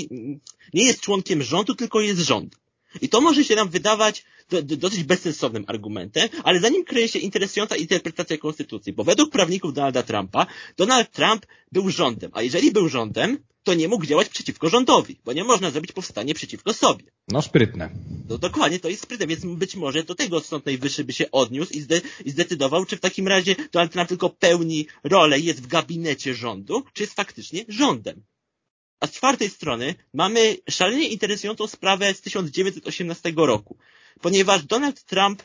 nie 0.74 0.84
jest 0.84 1.00
członkiem 1.00 1.42
rządu, 1.42 1.74
tylko 1.74 2.00
jest 2.00 2.20
rząd. 2.20 2.56
I 3.00 3.08
to 3.08 3.20
może 3.20 3.44
się 3.44 3.54
nam 3.54 3.68
wydawać 3.68 4.24
do, 4.50 4.62
do, 4.62 4.76
dosyć 4.76 5.04
bezsensownym 5.04 5.64
argumentem, 5.66 6.28
ale 6.44 6.60
za 6.60 6.68
nim 6.68 6.84
kryje 6.84 7.08
się 7.08 7.18
interesująca 7.18 7.76
interpretacja 7.76 8.38
konstytucji, 8.38 8.92
bo 8.92 9.04
według 9.04 9.30
prawników 9.30 9.74
Donalda 9.74 10.02
Trumpa, 10.02 10.46
Donald 10.76 11.10
Trump 11.10 11.46
był 11.72 11.90
rządem, 11.90 12.30
a 12.34 12.42
jeżeli 12.42 12.72
był 12.72 12.88
rządem, 12.88 13.38
to 13.66 13.74
nie 13.74 13.88
mógł 13.88 14.06
działać 14.06 14.28
przeciwko 14.28 14.68
rządowi, 14.68 15.20
bo 15.24 15.32
nie 15.32 15.44
można 15.44 15.70
zrobić 15.70 15.92
powstanie 15.92 16.34
przeciwko 16.34 16.72
sobie. 16.72 17.04
No 17.28 17.42
sprytne. 17.42 17.90
No 18.28 18.38
dokładnie, 18.38 18.78
to 18.78 18.88
jest 18.88 19.02
sprytne, 19.02 19.26
więc 19.26 19.44
być 19.44 19.76
może 19.76 20.04
do 20.04 20.14
tego 20.14 20.40
Sąd 20.40 20.66
Najwyższy 20.66 21.04
by 21.04 21.12
się 21.12 21.30
odniósł 21.30 21.72
i, 21.72 21.80
zde, 21.80 22.00
i 22.24 22.30
zdecydował, 22.30 22.84
czy 22.84 22.96
w 22.96 23.00
takim 23.00 23.28
razie 23.28 23.56
Donald 23.72 23.92
Trump 23.92 24.08
tylko 24.08 24.30
pełni 24.30 24.86
rolę, 25.04 25.40
jest 25.40 25.62
w 25.62 25.66
gabinecie 25.66 26.34
rządu, 26.34 26.84
czy 26.92 27.02
jest 27.02 27.14
faktycznie 27.14 27.64
rządem. 27.68 28.22
A 29.00 29.06
z 29.06 29.12
czwartej 29.12 29.50
strony 29.50 29.94
mamy 30.12 30.56
szalenie 30.70 31.08
interesującą 31.08 31.66
sprawę 31.66 32.14
z 32.14 32.20
1918 32.20 33.32
roku, 33.36 33.78
ponieważ 34.20 34.64
Donald 34.64 35.04
Trump 35.04 35.42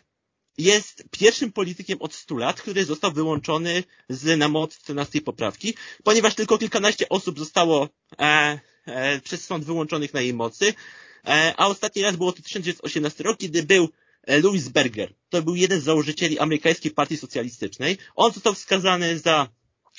jest 0.57 1.03
pierwszym 1.11 1.51
politykiem 1.51 2.01
od 2.01 2.13
100 2.13 2.35
lat, 2.37 2.61
który 2.61 2.85
został 2.85 3.11
wyłączony 3.11 3.83
z 4.09 4.39
na 4.39 4.47
mocy 4.47 4.79
14 4.79 5.21
poprawki, 5.21 5.73
ponieważ 6.03 6.35
tylko 6.35 6.57
kilkanaście 6.57 7.09
osób 7.09 7.39
zostało 7.39 7.89
e, 8.19 8.59
e, 8.85 9.19
przez 9.19 9.45
sąd 9.45 9.65
wyłączonych 9.65 10.13
na 10.13 10.21
jej 10.21 10.33
mocy, 10.33 10.73
e, 11.25 11.53
a 11.57 11.67
ostatni 11.67 12.01
raz 12.01 12.15
było 12.15 12.31
to 12.31 12.41
1918 12.41 13.23
rok, 13.23 13.37
kiedy 13.37 13.63
był 13.63 13.89
e, 14.23 14.39
Louis 14.39 14.67
Berger. 14.67 15.13
To 15.29 15.41
był 15.41 15.55
jeden 15.55 15.81
z 15.81 15.83
założycieli 15.83 16.39
amerykańskiej 16.39 16.91
partii 16.91 17.17
socjalistycznej. 17.17 17.97
On 18.15 18.31
został 18.31 18.53
wskazany 18.53 19.19
za 19.19 19.47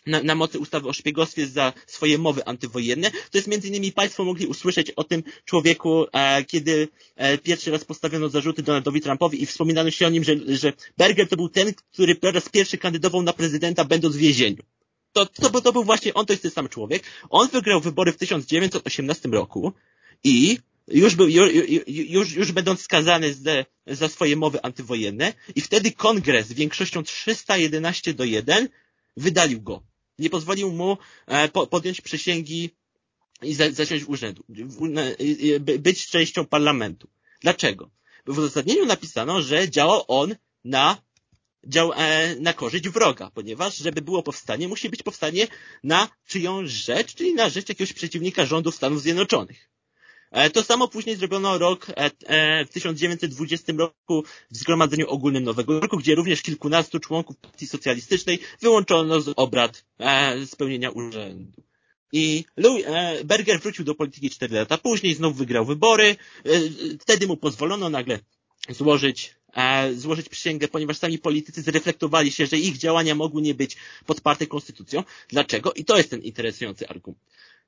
na, 0.06 0.23
na 0.23 0.35
mocy 0.35 0.59
ustawy 0.59 0.88
o 0.88 0.92
szpiegostwie 0.92 1.47
za 1.47 1.73
swoje 1.87 2.18
mowy 2.18 2.44
antywojenne. 2.44 3.11
To 3.11 3.38
jest 3.38 3.49
między 3.49 3.68
innymi 3.68 3.92
Państwo 3.92 4.25
mogli 4.25 4.47
usłyszeć 4.47 4.90
o 4.90 5.04
tym 5.04 5.23
człowieku, 5.44 6.06
e, 6.12 6.44
kiedy 6.44 6.88
e, 7.16 7.38
pierwszy 7.38 7.71
raz 7.71 7.85
postawiono 7.85 8.28
zarzuty 8.28 8.62
Donaldowi 8.62 9.00
Trumpowi 9.00 9.42
i 9.42 9.47
wspominano 9.47 9.90
się 9.90 10.06
o 10.06 10.11
nim, 10.11 10.25
że, 10.25 10.35
że 10.49 10.73
Berger 10.99 11.28
to 11.28 11.37
był 11.37 11.49
ten, 11.49 11.75
który 11.92 12.14
po 12.14 12.30
raz 12.30 12.49
pierwszy 12.49 12.78
kandydował 12.78 13.23
na 13.23 13.32
prezydenta 13.32 13.85
będąc 13.85 14.16
w 14.16 14.18
więzieniu. 14.18 14.62
To, 15.12 15.26
to, 15.26 15.61
to 15.61 15.73
był 15.73 15.85
właśnie 15.85 16.14
on, 16.14 16.26
to 16.26 16.32
jest 16.32 16.42
ten 16.42 16.52
sam 16.52 16.68
człowiek. 16.68 17.02
On 17.30 17.49
wygrał 17.49 17.80
wybory 17.80 18.12
w 18.12 18.16
1918 18.16 19.28
roku 19.28 19.73
i 20.25 20.59
już, 20.88 21.14
był, 21.14 21.28
już, 21.28 21.50
już, 21.87 22.32
już 22.32 22.52
będąc 22.52 22.80
skazany 22.80 23.35
za, 23.87 24.09
swoje 24.09 24.37
mowy 24.37 24.62
antywojenne 24.62 25.32
i 25.54 25.61
wtedy 25.61 25.92
kongres 25.92 26.52
większością 26.52 27.02
311 27.02 28.14
do 28.14 28.25
1 28.25 28.68
wydalił 29.16 29.62
go 29.62 29.82
nie 30.19 30.31
pozwolił 30.31 30.73
mu 30.73 30.99
e, 31.26 31.49
podjąć 31.49 32.00
przysięgi 32.00 32.71
i 33.42 33.54
zasiąść 33.54 34.04
w 34.04 34.11
urzędu, 34.11 34.45
być 35.78 36.07
częścią 36.07 36.47
parlamentu. 36.47 37.09
Dlaczego? 37.40 37.90
W 38.26 38.38
uzasadnieniu 38.38 38.87
napisano, 38.87 39.42
że 39.42 39.71
działał 39.71 40.04
on 40.09 40.37
na, 40.64 41.02
dział, 41.64 41.92
e, 41.97 42.37
na 42.37 42.52
korzyść 42.52 42.88
wroga, 42.88 43.31
ponieważ 43.35 43.76
żeby 43.76 44.02
było 44.02 44.23
powstanie, 44.23 44.69
musi 44.69 44.90
być 44.90 45.02
powstanie 45.02 45.49
na 45.85 46.09
czyjąś 46.26 46.71
rzecz, 46.71 47.14
czyli 47.14 47.35
na 47.35 47.49
rzecz 47.49 47.69
jakiegoś 47.69 47.92
przeciwnika 47.92 48.47
rządu 48.47 48.73
Stanów 48.73 49.02
Zjednoczonych. 49.02 49.72
E, 50.33 50.51
to 50.51 50.62
samo 50.62 50.89
później 50.89 51.17
zrobiono 51.17 51.59
rok 51.59 51.87
w 52.67 52.73
1920 52.73 53.73
roku 53.79 54.25
w 54.51 54.57
Zgromadzeniu 54.57 55.09
Ogólnym 55.09 55.45
Nowego 55.45 55.81
Roku, 55.81 55.97
gdzie 55.97 56.15
również 56.15 56.43
kilkunastu 56.43 57.01
członków 57.01 57.37
Partii 57.37 57.67
Socjalistycznej 57.67 58.39
wyłączono 58.61 59.21
z 59.21 59.33
obrad 59.37 59.85
spełnienia 60.47 60.91
urzędu. 60.91 61.62
I 62.12 62.45
Louis, 62.57 62.87
Berger 63.25 63.61
wrócił 63.61 63.85
do 63.85 63.95
polityki 63.95 64.31
4 64.31 64.55
lata 64.55 64.79
później, 64.79 65.15
znów 65.15 65.37
wygrał 65.37 65.65
wybory. 65.65 66.17
E, 66.45 66.51
wtedy 67.01 67.27
mu 67.27 67.37
pozwolono 67.37 67.91
nagle 67.91 68.19
złożyć, 68.69 69.35
złożyć 69.95 70.29
przysięgę, 70.29 70.69
ponieważ 70.69 70.99
sami 70.99 71.19
politycy 71.19 71.62
zreflektowali 71.62 72.33
się, 72.33 72.47
że 72.47 72.59
ich 72.59 72.79
działania 72.79 73.15
mogły 73.15 73.43
nie 73.43 73.55
być 73.55 73.77
podparte 74.07 74.47
konstytucją. 74.47 75.05
Dlaczego? 75.29 75.73
I 75.73 75.85
to 75.85 75.97
jest 75.97 76.11
ten 76.11 76.23
interesujący 76.23 76.89
argument. 76.89 77.25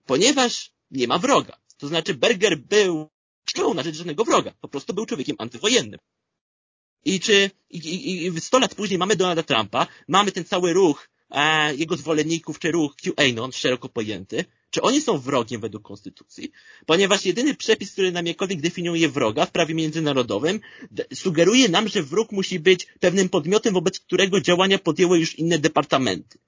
Ponieważ 0.07 0.71
nie 0.91 1.09
ma 1.09 1.19
wroga. 1.19 1.65
To 1.85 1.89
znaczy 1.89 2.15
Berger 2.15 2.59
był, 2.59 3.11
działał 3.57 3.75
na 3.75 3.83
rzecz 3.83 3.97
żadnego 3.97 4.25
wroga. 4.25 4.53
Po 4.61 4.69
prostu 4.69 4.95
był 4.95 5.07
człowiekiem 5.07 5.37
antywojennym. 5.39 6.01
I 7.05 7.21
czy, 7.21 7.51
i, 7.71 7.79
i, 7.79 8.27
i 8.27 8.41
100 8.41 8.59
lat 8.59 8.75
później 8.75 8.99
mamy 8.99 9.17
Donalda 9.17 9.43
Trumpa, 9.43 9.87
mamy 10.09 10.33
ten 10.33 10.45
cały 10.45 10.73
ruch 10.73 11.09
e, 11.31 11.75
jego 11.75 11.97
zwolenników, 11.97 12.59
czy 12.59 12.71
ruch 12.71 12.95
QAnon 12.97 13.53
szeroko 13.53 13.89
pojęty, 13.89 14.45
czy 14.71 14.83
oni 14.83 15.01
są 15.01 15.19
wrogiem 15.19 15.61
według 15.61 15.83
konstytucji? 15.83 16.51
Ponieważ 16.87 17.25
jedyny 17.25 17.55
przepis, 17.55 17.93
który 17.93 18.13
nam 18.13 18.27
jakkolwiek 18.27 18.61
definiuje 18.61 19.09
wroga 19.09 19.47
w 19.47 19.53
prawie 19.53 19.75
międzynarodowym, 19.75 20.61
sugeruje 21.15 21.69
nam, 21.69 21.89
że 21.89 22.03
wróg 22.03 22.33
musi 22.33 22.61
być 22.61 22.87
pewnym 23.01 23.29
podmiotem, 23.29 23.75
wobec 23.75 24.01
którego 24.01 24.41
działania 24.41 24.79
podjęły 24.79 25.19
już 25.19 25.39
inne 25.39 25.59
departamenty 25.59 26.39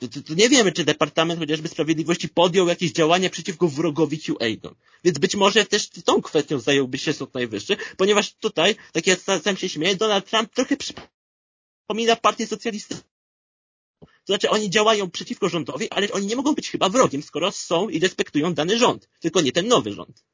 to, 0.00 0.08
to, 0.08 0.22
to, 0.22 0.34
nie 0.34 0.48
wiemy, 0.48 0.72
czy 0.72 0.84
Departament 0.84 1.40
chociażby 1.40 1.68
Sprawiedliwości 1.68 2.28
podjął 2.28 2.68
jakieś 2.68 2.92
działania 2.92 3.30
przeciwko 3.30 3.68
wrogowi 3.68 4.18
QAnon. 4.18 4.74
Więc 5.04 5.18
być 5.18 5.36
może 5.36 5.64
też 5.64 5.88
tą 5.88 6.22
kwestią 6.22 6.60
zająłby 6.60 6.98
się 6.98 7.12
Sąd 7.12 7.34
Najwyższy, 7.34 7.76
ponieważ 7.96 8.34
tutaj, 8.34 8.76
tak 8.92 9.06
jak 9.06 9.20
sam 9.20 9.56
się 9.56 9.68
śmieję, 9.68 9.96
Donald 9.96 10.30
Trump 10.30 10.54
trochę 10.54 10.76
przypomina 10.76 12.16
partię 12.16 12.46
socjalistyczną. 12.46 13.10
To 14.00 14.06
znaczy, 14.26 14.50
oni 14.50 14.70
działają 14.70 15.10
przeciwko 15.10 15.48
rządowi, 15.48 15.90
ale 15.90 16.12
oni 16.12 16.26
nie 16.26 16.36
mogą 16.36 16.54
być 16.54 16.70
chyba 16.70 16.88
wrogiem, 16.88 17.22
skoro 17.22 17.52
są 17.52 17.88
i 17.88 17.98
respektują 17.98 18.54
dany 18.54 18.78
rząd, 18.78 19.08
tylko 19.20 19.40
nie 19.40 19.52
ten 19.52 19.68
nowy 19.68 19.92
rząd. 19.92 20.24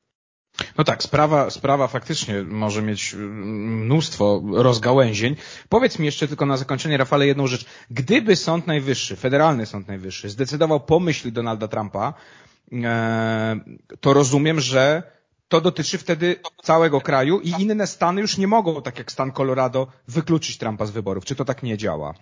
No 0.78 0.84
tak, 0.84 1.02
sprawa, 1.02 1.50
sprawa 1.50 1.88
faktycznie 1.88 2.42
może 2.42 2.82
mieć 2.82 3.14
mm, 3.14 3.84
mnóstwo 3.84 4.42
rozgałęzień. 4.52 5.36
Powiedz 5.68 5.98
mi 5.98 6.06
jeszcze 6.06 6.28
tylko 6.28 6.46
na 6.46 6.56
zakończenie, 6.56 6.96
Rafale, 6.96 7.26
jedną 7.26 7.46
rzecz. 7.46 7.64
Gdyby 7.90 8.36
Sąd 8.36 8.66
Najwyższy, 8.66 9.16
Federalny 9.16 9.66
Sąd 9.66 9.88
Najwyższy, 9.88 10.30
zdecydował 10.30 10.80
po 10.80 11.00
myśli 11.00 11.32
Donalda 11.32 11.68
Trumpa, 11.68 12.14
e, 12.72 13.60
to 14.00 14.12
rozumiem, 14.12 14.60
że 14.60 15.02
to 15.48 15.60
dotyczy 15.60 15.98
wtedy 15.98 16.36
całego 16.62 17.00
kraju 17.00 17.40
i 17.40 17.50
inne 17.62 17.86
stany 17.86 18.20
już 18.20 18.38
nie 18.38 18.46
mogą, 18.46 18.82
tak 18.82 18.98
jak 18.98 19.12
stan 19.12 19.32
Colorado, 19.32 19.86
wykluczyć 20.08 20.58
Trumpa 20.58 20.86
z 20.86 20.90
wyborów. 20.90 21.24
Czy 21.24 21.34
to 21.36 21.44
tak 21.44 21.62
nie 21.62 21.78
działa? 21.78 22.14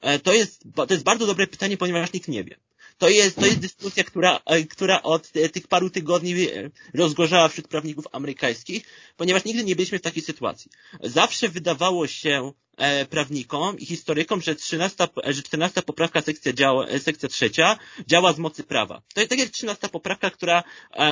E, 0.00 0.18
to 0.18 0.32
jest, 0.32 0.64
to 0.74 0.86
jest 0.90 1.04
bardzo 1.04 1.26
dobre 1.26 1.46
pytanie, 1.46 1.76
ponieważ 1.76 2.12
nikt 2.12 2.28
nie 2.28 2.44
wie. 2.44 2.56
To 2.98 3.08
jest, 3.08 3.36
to 3.36 3.46
jest 3.46 3.58
dyskusja, 3.58 4.04
która, 4.04 4.40
e, 4.46 4.64
która 4.64 5.02
od 5.02 5.32
tych 5.52 5.68
paru 5.68 5.90
tygodni 5.90 6.32
e, 6.32 6.70
rozgorzała 6.94 7.48
wśród 7.48 7.68
prawników 7.68 8.04
amerykańskich, 8.12 8.86
ponieważ 9.16 9.44
nigdy 9.44 9.64
nie 9.64 9.76
byliśmy 9.76 9.98
w 9.98 10.02
takiej 10.02 10.22
sytuacji. 10.22 10.70
Zawsze 11.00 11.48
wydawało 11.48 12.06
się 12.06 12.30
e, 12.30 12.63
prawnikom 13.10 13.78
i 13.78 13.86
historykom, 13.86 14.40
że 14.40 14.54
13, 14.54 15.08
że 15.24 15.42
14 15.42 15.82
poprawka 15.82 16.22
sekcja, 16.22 16.52
działa, 16.52 16.98
sekcja 16.98 17.28
trzecia 17.28 17.78
działa 18.06 18.32
z 18.32 18.38
mocy 18.38 18.64
prawa. 18.64 19.02
To 19.14 19.20
jest 19.20 19.30
tak 19.30 19.38
jak 19.38 19.48
13 19.48 19.88
poprawka, 19.88 20.30
która 20.30 20.62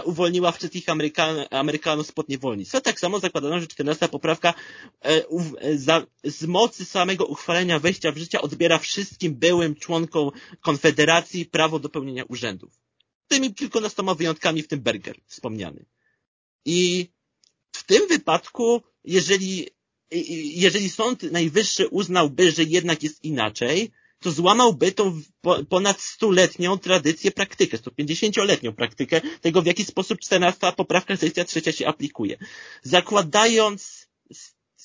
uwolniła 0.05 0.53
wszystkich 0.53 0.89
Amerykan, 0.89 1.37
Amerykanów 1.51 2.07
spod 2.07 2.29
niewolnictwa. 2.29 2.81
Tak 2.81 3.01
samo 3.01 3.19
zakładano, 3.19 3.61
że 3.61 3.67
14 3.67 4.09
poprawka 4.09 4.55
z 6.25 6.45
mocy 6.45 6.85
samego 6.85 7.27
uchwalenia 7.27 7.79
wejścia 7.79 8.13
w 8.13 8.17
życie 8.17 8.41
odbiera 8.41 8.79
wszystkim 8.79 9.35
byłym 9.35 9.75
członkom 9.75 10.31
Konfederacji 10.61 11.47
prawo 11.47 11.79
do 11.79 11.89
pełnienia 11.89 12.25
urzędów. 12.25 12.73
Tymi 13.29 13.55
kilkunastoma 13.55 14.15
wyjątkami, 14.15 14.63
w 14.63 14.69
tym 14.69 14.81
Berger 14.81 15.17
wspomniany. 15.27 15.85
I 16.65 17.09
w 17.73 17.85
tym 17.85 18.09
wypadku, 18.09 18.83
jeżeli, 19.05 19.69
jeżeli 20.55 20.91
Sąd 20.91 21.23
Najwyższy 21.23 21.89
uznałby, 21.89 22.53
że 22.53 22.63
jednak 22.63 23.03
jest 23.03 23.25
inaczej, 23.25 23.91
to 24.21 24.31
złamałby 24.31 24.93
tą 24.93 25.21
ponad 25.69 26.01
stuletnią 26.01 26.79
tradycję, 26.79 27.31
praktykę, 27.31 27.79
150-letnią 27.79 28.73
praktykę 28.73 29.21
tego, 29.41 29.63
w 29.63 29.67
jaki 29.67 29.85
sposób 29.85 30.21
14 30.21 30.73
poprawka 30.77 31.17
sekcja 31.17 31.45
trzecia 31.45 31.73
się 31.73 31.87
aplikuje. 31.87 32.37
Zakładając 32.83 34.09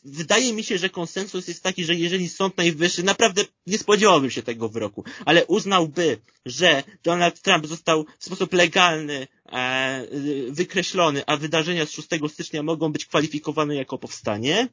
wydaje 0.04 0.54
mi 0.54 0.64
się, 0.64 0.78
że 0.78 0.90
konsensus 0.90 1.48
jest 1.48 1.64
taki, 1.64 1.86
że 1.86 1.96
jeżeli 1.96 2.30
Sąd 2.30 2.58
Najwyższy, 2.58 3.04
naprawdę 3.04 3.46
nie 3.68 3.78
spodziewałbym 3.78 4.32
się 4.32 4.44
tego 4.44 4.70
wyroku, 4.70 5.04
ale 5.26 5.46
uznałby, 5.46 6.18
że 6.46 6.84
Donald 7.04 7.42
Trump 7.42 7.68
został 7.68 8.06
w 8.20 8.26
sposób 8.26 8.54
legalny 8.54 9.28
e, 9.46 10.08
wykreślony, 10.50 11.24
a 11.26 11.38
wydarzenia 11.38 11.86
z 11.86 11.92
6 11.92 12.08
stycznia 12.28 12.64
mogą 12.64 12.92
być 12.92 13.06
kwalifikowane 13.06 13.76
jako 13.76 13.98
powstanie, 13.98 14.68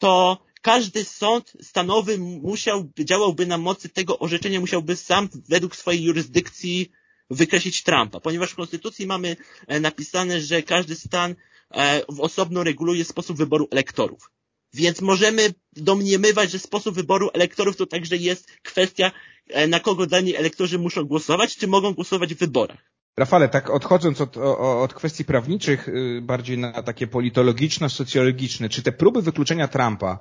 to 0.00 0.38
każdy 0.62 1.04
sąd 1.04 1.52
stanowy 1.62 2.18
musiał, 2.18 2.90
działałby 2.98 3.46
na 3.46 3.58
mocy 3.58 3.88
tego 3.88 4.18
orzeczenia, 4.18 4.60
musiałby 4.60 4.96
sam 4.96 5.28
według 5.48 5.76
swojej 5.76 6.02
jurysdykcji 6.04 6.90
wykreślić 7.30 7.82
Trumpa, 7.82 8.20
ponieważ 8.20 8.50
w 8.50 8.54
Konstytucji 8.56 9.06
mamy 9.06 9.36
e, 9.66 9.80
napisane, 9.80 10.40
że 10.40 10.62
każdy 10.62 10.94
stan 10.94 11.34
e, 11.74 12.06
osobno 12.06 12.64
reguluje 12.64 13.04
sposób 13.04 13.36
wyboru 13.36 13.68
elektorów. 13.70 14.30
Więc 14.74 15.00
możemy 15.00 15.54
domniemywać, 15.72 16.50
że 16.50 16.58
sposób 16.58 16.94
wyboru 16.94 17.30
elektorów 17.32 17.76
to 17.76 17.86
także 17.86 18.16
jest 18.16 18.50
kwestia, 18.62 19.12
e, 19.48 19.66
na 19.66 19.80
kogo 19.80 20.06
dani 20.06 20.36
elektorzy 20.36 20.78
muszą 20.78 21.04
głosować, 21.04 21.56
czy 21.56 21.66
mogą 21.66 21.94
głosować 21.94 22.34
w 22.34 22.38
wyborach. 22.38 22.89
Rafale, 23.16 23.48
tak 23.48 23.70
odchodząc 23.70 24.20
od, 24.20 24.36
od 24.56 24.94
kwestii 24.94 25.24
prawniczych, 25.24 25.88
y, 25.88 26.20
bardziej 26.22 26.58
na 26.58 26.82
takie 26.82 27.06
politologiczno-socjologiczne, 27.06 28.68
czy 28.68 28.82
te 28.82 28.92
próby 28.92 29.22
wykluczenia 29.22 29.68
Trumpa, 29.68 30.18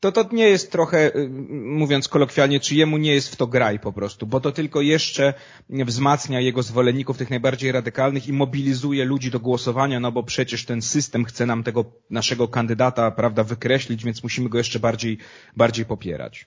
to 0.00 0.12
to 0.12 0.28
nie 0.32 0.48
jest 0.48 0.72
trochę, 0.72 1.16
y, 1.16 1.28
mówiąc 1.50 2.08
kolokwialnie, 2.08 2.60
czy 2.60 2.74
jemu 2.74 2.98
nie 2.98 3.14
jest 3.14 3.32
w 3.32 3.36
to 3.36 3.46
graj 3.46 3.78
po 3.78 3.92
prostu, 3.92 4.26
bo 4.26 4.40
to 4.40 4.52
tylko 4.52 4.80
jeszcze 4.80 5.34
wzmacnia 5.70 6.40
jego 6.40 6.62
zwolenników 6.62 7.18
tych 7.18 7.30
najbardziej 7.30 7.72
radykalnych 7.72 8.28
i 8.28 8.32
mobilizuje 8.32 9.04
ludzi 9.04 9.30
do 9.30 9.40
głosowania, 9.40 10.00
no 10.00 10.12
bo 10.12 10.22
przecież 10.22 10.64
ten 10.64 10.82
system 10.82 11.24
chce 11.24 11.46
nam 11.46 11.62
tego 11.62 11.84
naszego 12.10 12.48
kandydata, 12.48 13.10
prawda, 13.10 13.44
wykreślić, 13.44 14.04
więc 14.04 14.22
musimy 14.22 14.48
go 14.48 14.58
jeszcze 14.58 14.80
bardziej, 14.80 15.18
bardziej 15.56 15.84
popierać. 15.84 16.46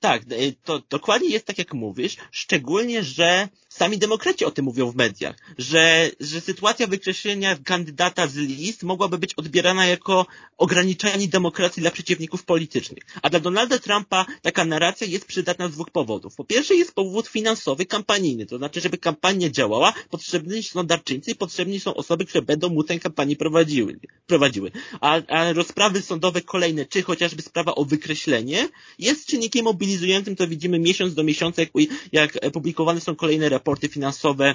Tak, 0.00 0.22
e, 0.22 0.52
to 0.64 0.82
dokładnie 0.90 1.28
jest 1.28 1.46
tak 1.46 1.58
jak 1.58 1.74
mówisz, 1.74 2.16
szczególnie, 2.30 3.02
że 3.02 3.48
sami 3.76 3.98
demokraci 3.98 4.44
o 4.44 4.50
tym 4.50 4.64
mówią 4.64 4.90
w 4.90 4.96
mediach, 4.96 5.36
że, 5.58 6.10
że 6.20 6.40
sytuacja 6.40 6.86
wykreślenia 6.86 7.56
kandydata 7.64 8.26
z 8.26 8.36
list 8.36 8.82
mogłaby 8.82 9.18
być 9.18 9.34
odbierana 9.34 9.86
jako 9.86 10.26
ograniczanie 10.58 11.28
demokracji 11.28 11.80
dla 11.80 11.90
przeciwników 11.90 12.44
politycznych. 12.44 13.02
A 13.22 13.30
dla 13.30 13.40
Donalda 13.40 13.78
Trumpa 13.78 14.26
taka 14.42 14.64
narracja 14.64 15.06
jest 15.06 15.26
przydatna 15.26 15.68
z 15.68 15.72
dwóch 15.72 15.90
powodów. 15.90 16.34
Po 16.34 16.44
pierwsze 16.44 16.74
jest 16.74 16.94
powód 16.94 17.26
finansowy, 17.26 17.86
kampanijny, 17.86 18.46
to 18.46 18.58
znaczy, 18.58 18.80
żeby 18.80 18.98
kampania 18.98 19.50
działała, 19.50 19.92
potrzebni 20.10 20.62
są 20.62 20.86
darczyńcy 20.86 21.30
i 21.30 21.34
potrzebni 21.34 21.80
są 21.80 21.94
osoby, 21.94 22.24
które 22.24 22.42
będą 22.42 22.68
mu 22.68 22.84
tę 22.84 22.98
kampanię 22.98 23.36
prowadziły. 23.36 23.98
prowadziły. 24.26 24.70
A, 25.00 25.20
a 25.28 25.52
rozprawy 25.52 26.02
sądowe 26.02 26.40
kolejne, 26.40 26.86
czy 26.86 27.02
chociażby 27.02 27.42
sprawa 27.42 27.74
o 27.74 27.84
wykreślenie, 27.84 28.68
jest 28.98 29.26
czynnikiem 29.26 29.64
mobilizującym, 29.64 30.36
to 30.36 30.48
widzimy 30.48 30.78
miesiąc 30.78 31.14
do 31.14 31.24
miesiąca, 31.24 31.62
jak, 31.62 31.70
jak 32.12 32.52
publikowane 32.52 33.00
są 33.00 33.16
kolejne 33.16 33.48
raporty 33.48 33.65
raporty 33.66 33.88
finansowe 33.88 34.54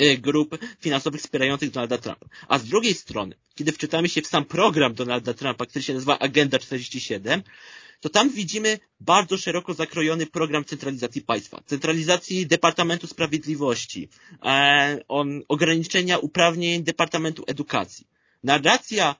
y, 0.00 0.18
grup 0.18 0.58
finansowych 0.80 1.20
wspierających 1.20 1.70
Donalda 1.70 1.98
Trumpa. 1.98 2.26
A 2.48 2.58
z 2.58 2.64
drugiej 2.64 2.94
strony, 2.94 3.36
kiedy 3.54 3.72
wczytamy 3.72 4.08
się 4.08 4.22
w 4.22 4.26
sam 4.26 4.44
program 4.44 4.94
Donalda 4.94 5.34
Trumpa, 5.34 5.66
który 5.66 5.82
się 5.82 5.94
nazywa 5.94 6.18
Agenda 6.18 6.58
47, 6.58 7.42
to 8.00 8.08
tam 8.08 8.30
widzimy 8.30 8.78
bardzo 9.00 9.36
szeroko 9.38 9.74
zakrojony 9.74 10.26
program 10.26 10.64
centralizacji 10.64 11.22
państwa, 11.22 11.62
centralizacji 11.66 12.46
Departamentu 12.46 13.06
Sprawiedliwości, 13.06 14.08
e, 14.44 15.00
on, 15.08 15.42
ograniczenia 15.48 16.18
uprawnień 16.18 16.82
Departamentu 16.84 17.44
Edukacji. 17.46 18.06
Narracja 18.44 19.14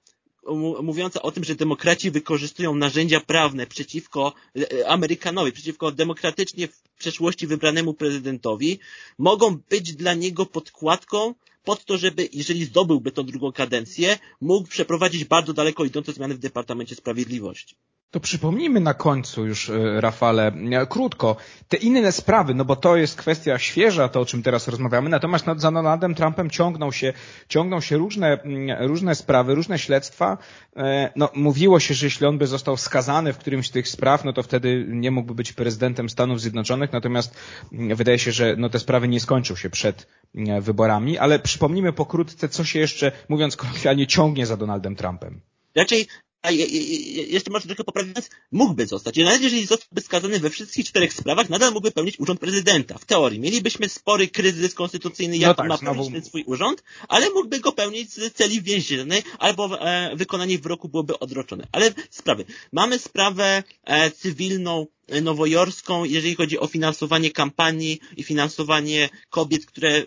mówiąca 0.82 1.22
o 1.22 1.32
tym, 1.32 1.44
że 1.44 1.54
demokraci 1.54 2.10
wykorzystują 2.10 2.74
narzędzia 2.74 3.20
prawne 3.20 3.66
przeciwko 3.66 4.32
e, 4.56 4.88
Amerykanowi, 4.88 5.52
przeciwko 5.52 5.92
demokratycznie 5.92 6.68
w 6.68 6.82
przeszłości 6.98 7.46
wybranemu 7.46 7.94
prezydentowi, 7.94 8.78
mogą 9.18 9.56
być 9.70 9.92
dla 9.92 10.14
niego 10.14 10.46
podkładką 10.46 11.34
pod 11.64 11.84
to, 11.84 11.98
żeby, 11.98 12.28
jeżeli 12.32 12.64
zdobyłby 12.64 13.12
tą 13.12 13.26
drugą 13.26 13.52
kadencję, 13.52 14.18
mógł 14.40 14.68
przeprowadzić 14.68 15.24
bardzo 15.24 15.52
daleko 15.52 15.84
idące 15.84 16.12
zmiany 16.12 16.34
w 16.34 16.38
Departamencie 16.38 16.94
Sprawiedliwości. 16.94 17.76
To 18.10 18.20
przypomnijmy 18.20 18.80
na 18.80 18.94
końcu 18.94 19.46
już, 19.46 19.70
e, 19.70 20.00
Rafale, 20.00 20.46
e, 20.46 20.86
krótko, 20.86 21.36
te 21.68 21.76
inne 21.76 22.12
sprawy, 22.12 22.54
no 22.54 22.64
bo 22.64 22.76
to 22.76 22.96
jest 22.96 23.16
kwestia 23.16 23.58
świeża, 23.58 24.08
to 24.08 24.20
o 24.20 24.24
czym 24.24 24.42
teraz 24.42 24.68
rozmawiamy, 24.68 25.10
natomiast 25.10 25.44
za 25.56 25.72
Donaldem 25.72 26.14
Trumpem 26.14 26.50
ciągną 26.50 26.92
się, 26.92 27.12
ciągną 27.48 27.80
się 27.80 27.96
różne, 27.96 28.42
mm, 28.42 28.88
różne 28.88 29.14
sprawy, 29.14 29.54
różne 29.54 29.78
śledztwa. 29.78 30.38
E, 30.76 31.12
no, 31.16 31.28
mówiło 31.34 31.80
się, 31.80 31.94
że 31.94 32.06
jeśli 32.06 32.26
on 32.26 32.38
by 32.38 32.46
został 32.46 32.76
skazany 32.76 33.32
w 33.32 33.38
którymś 33.38 33.68
z 33.68 33.70
tych 33.70 33.88
spraw, 33.88 34.24
no 34.24 34.32
to 34.32 34.42
wtedy 34.42 34.86
nie 34.88 35.10
mógłby 35.10 35.34
być 35.34 35.52
prezydentem 35.52 36.08
Stanów 36.08 36.40
Zjednoczonych, 36.40 36.92
natomiast 36.92 37.34
mm, 37.72 37.96
wydaje 37.96 38.18
się, 38.18 38.32
że 38.32 38.54
no, 38.58 38.68
te 38.68 38.78
sprawy 38.78 39.08
nie 39.08 39.20
skończą 39.20 39.56
się 39.56 39.70
przed 39.70 40.06
mm, 40.34 40.62
wyborami, 40.62 41.18
ale 41.18 41.38
przypomnijmy 41.38 41.92
pokrótce, 41.92 42.48
co 42.48 42.64
się 42.64 42.78
jeszcze, 42.78 43.12
mówiąc 43.28 43.56
kolokwialnie, 43.56 44.06
ciągnie 44.06 44.46
za 44.46 44.56
Donaldem 44.56 44.96
Trumpem. 44.96 45.40
Raczej 45.76 46.06
a 46.42 46.50
je, 46.50 46.66
je, 46.66 47.22
jeszcze 47.22 47.50
może 47.50 47.66
trochę 47.66 47.84
poprawiając, 47.84 48.30
mógłby 48.52 48.86
zostać. 48.86 49.18
I 49.18 49.24
nawet 49.24 49.42
jeżeli 49.42 49.66
zostałby 49.66 50.00
skazany 50.00 50.40
we 50.40 50.50
wszystkich 50.50 50.86
czterech 50.86 51.12
sprawach, 51.12 51.50
nadal 51.50 51.72
mógłby 51.72 51.90
pełnić 51.90 52.20
urząd 52.20 52.40
prezydenta. 52.40 52.98
W 52.98 53.04
teorii. 53.04 53.40
Mielibyśmy 53.40 53.88
spory 53.88 54.28
kryzys 54.28 54.74
konstytucyjny, 54.74 55.36
jak 55.36 55.48
no 55.48 55.54
tak, 55.54 55.68
ma 55.68 55.78
pełnić 55.78 55.94
znowu... 55.94 56.10
ten 56.10 56.24
swój 56.24 56.44
urząd, 56.46 56.82
ale 57.08 57.30
mógłby 57.30 57.60
go 57.60 57.72
pełnić 57.72 58.12
z 58.12 58.32
celi 58.32 58.62
więziennej, 58.62 59.22
albo 59.38 59.80
e, 59.80 60.16
wykonanie 60.16 60.58
wyroku 60.58 60.88
byłoby 60.88 61.18
odroczone. 61.18 61.66
Ale 61.72 61.92
sprawy. 62.10 62.44
Mamy 62.72 62.98
sprawę 62.98 63.62
e, 63.84 64.10
cywilną 64.10 64.86
nowojorską, 65.22 66.04
jeżeli 66.04 66.34
chodzi 66.34 66.58
o 66.58 66.66
finansowanie 66.66 67.30
kampanii 67.30 68.00
i 68.16 68.22
finansowanie 68.22 69.08
kobiet, 69.30 69.66
które, 69.66 70.02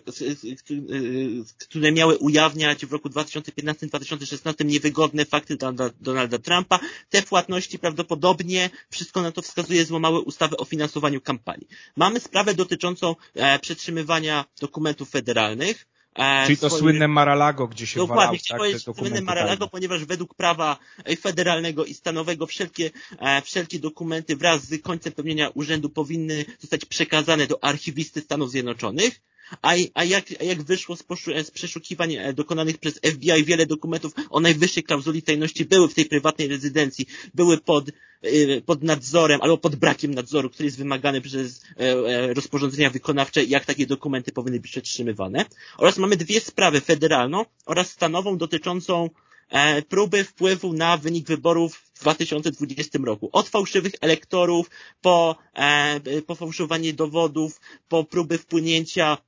które 1.58 1.92
miały 1.92 2.18
ujawniać 2.18 2.86
w 2.86 2.92
roku 2.92 3.08
2015-2016 3.08 4.64
niewygodne 4.64 5.24
fakty 5.24 5.56
Donalda 6.00 6.38
Trumpa. 6.38 6.80
Te 7.10 7.22
płatności 7.22 7.78
prawdopodobnie, 7.78 8.70
wszystko 8.90 9.22
na 9.22 9.32
to 9.32 9.42
wskazuje, 9.42 9.84
złamały 9.84 10.20
ustawę 10.20 10.56
o 10.56 10.64
finansowaniu 10.64 11.20
kampanii. 11.20 11.68
Mamy 11.96 12.20
sprawę 12.20 12.54
dotyczącą 12.54 13.16
e, 13.34 13.58
przetrzymywania 13.58 14.44
dokumentów 14.60 15.10
federalnych, 15.10 15.86
E, 16.14 16.46
Czyli 16.46 16.56
to 16.56 16.68
swoje... 16.68 16.80
słynne 16.80 17.08
Maralago, 17.08 17.68
gdzie 17.68 17.86
się 17.86 18.00
Dokładnie, 18.00 18.38
walał, 18.50 18.72
tak, 18.84 18.96
słynne 18.96 19.20
Maralago, 19.20 19.68
ponieważ 19.68 20.04
według 20.04 20.34
prawa 20.34 20.76
federalnego 21.20 21.84
i 21.84 21.94
stanowego 21.94 22.46
wszelkie, 22.46 22.90
e, 23.18 23.42
wszelkie 23.42 23.78
dokumenty 23.78 24.36
wraz 24.36 24.64
z 24.64 24.82
końcem 24.82 25.12
pełnienia 25.12 25.48
urzędu 25.48 25.90
powinny 25.90 26.44
zostać 26.58 26.84
przekazane 26.84 27.46
do 27.46 27.64
archiwisty 27.64 28.20
Stanów 28.20 28.50
Zjednoczonych 28.50 29.20
a, 29.62 29.74
a, 29.94 30.04
jak, 30.04 30.24
a 30.40 30.44
jak 30.44 30.62
wyszło 30.62 30.96
z, 30.96 31.04
z 31.46 31.50
przeszukiwań 31.50 32.14
e, 32.14 32.32
dokonanych 32.32 32.78
przez 32.78 32.94
FBI, 32.94 33.44
wiele 33.44 33.66
dokumentów 33.66 34.12
o 34.30 34.40
najwyższej 34.40 34.82
klauzuli 34.82 35.22
tajności 35.22 35.64
były 35.64 35.88
w 35.88 35.94
tej 35.94 36.04
prywatnej 36.04 36.48
rezydencji, 36.48 37.06
były 37.34 37.58
pod, 37.58 37.88
e, 38.22 38.60
pod 38.60 38.82
nadzorem 38.82 39.42
albo 39.42 39.58
pod 39.58 39.76
brakiem 39.76 40.14
nadzoru, 40.14 40.50
który 40.50 40.64
jest 40.64 40.78
wymagany 40.78 41.20
przez 41.20 41.62
e, 41.76 42.34
rozporządzenia 42.34 42.90
wykonawcze, 42.90 43.44
jak 43.44 43.64
takie 43.64 43.86
dokumenty 43.86 44.32
powinny 44.32 44.60
być 44.60 44.70
przetrzymywane. 44.70 45.44
Oraz 45.78 45.98
mamy 45.98 46.16
dwie 46.16 46.40
sprawy, 46.40 46.80
federalną 46.80 47.44
oraz 47.66 47.90
stanową 47.90 48.38
dotyczącą 48.38 49.10
próby 49.88 50.24
wpływu 50.24 50.72
na 50.72 50.96
wynik 50.96 51.26
wyborów 51.26 51.76
w 51.94 52.00
2020 52.00 52.98
roku. 53.04 53.28
Od 53.32 53.48
fałszywych 53.48 53.92
elektorów, 54.00 54.70
po, 55.00 55.36
po 56.26 56.34
fałszowanie 56.34 56.92
dowodów, 56.92 57.60
po 57.88 58.04
próby 58.04 58.38
wpłynięcia 58.38 59.18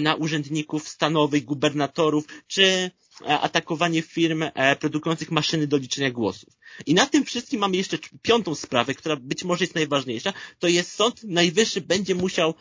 na 0.00 0.14
urzędników 0.14 0.88
stanowych, 0.88 1.44
gubernatorów, 1.44 2.24
czy 2.46 2.64
e, 2.64 3.40
atakowanie 3.40 4.02
firm 4.02 4.42
e, 4.42 4.76
produkujących 4.76 5.30
maszyny 5.30 5.66
do 5.66 5.76
liczenia 5.76 6.10
głosów. 6.10 6.54
I 6.86 6.94
na 6.94 7.06
tym 7.06 7.24
wszystkim 7.24 7.60
mamy 7.60 7.76
jeszcze 7.76 7.98
piątą 8.22 8.54
sprawę, 8.54 8.94
która 8.94 9.16
być 9.16 9.44
może 9.44 9.64
jest 9.64 9.74
najważniejsza, 9.74 10.32
to 10.58 10.68
jest 10.68 10.92
Sąd 10.92 11.24
Najwyższy 11.24 11.80
będzie 11.80 12.14
musiał 12.14 12.54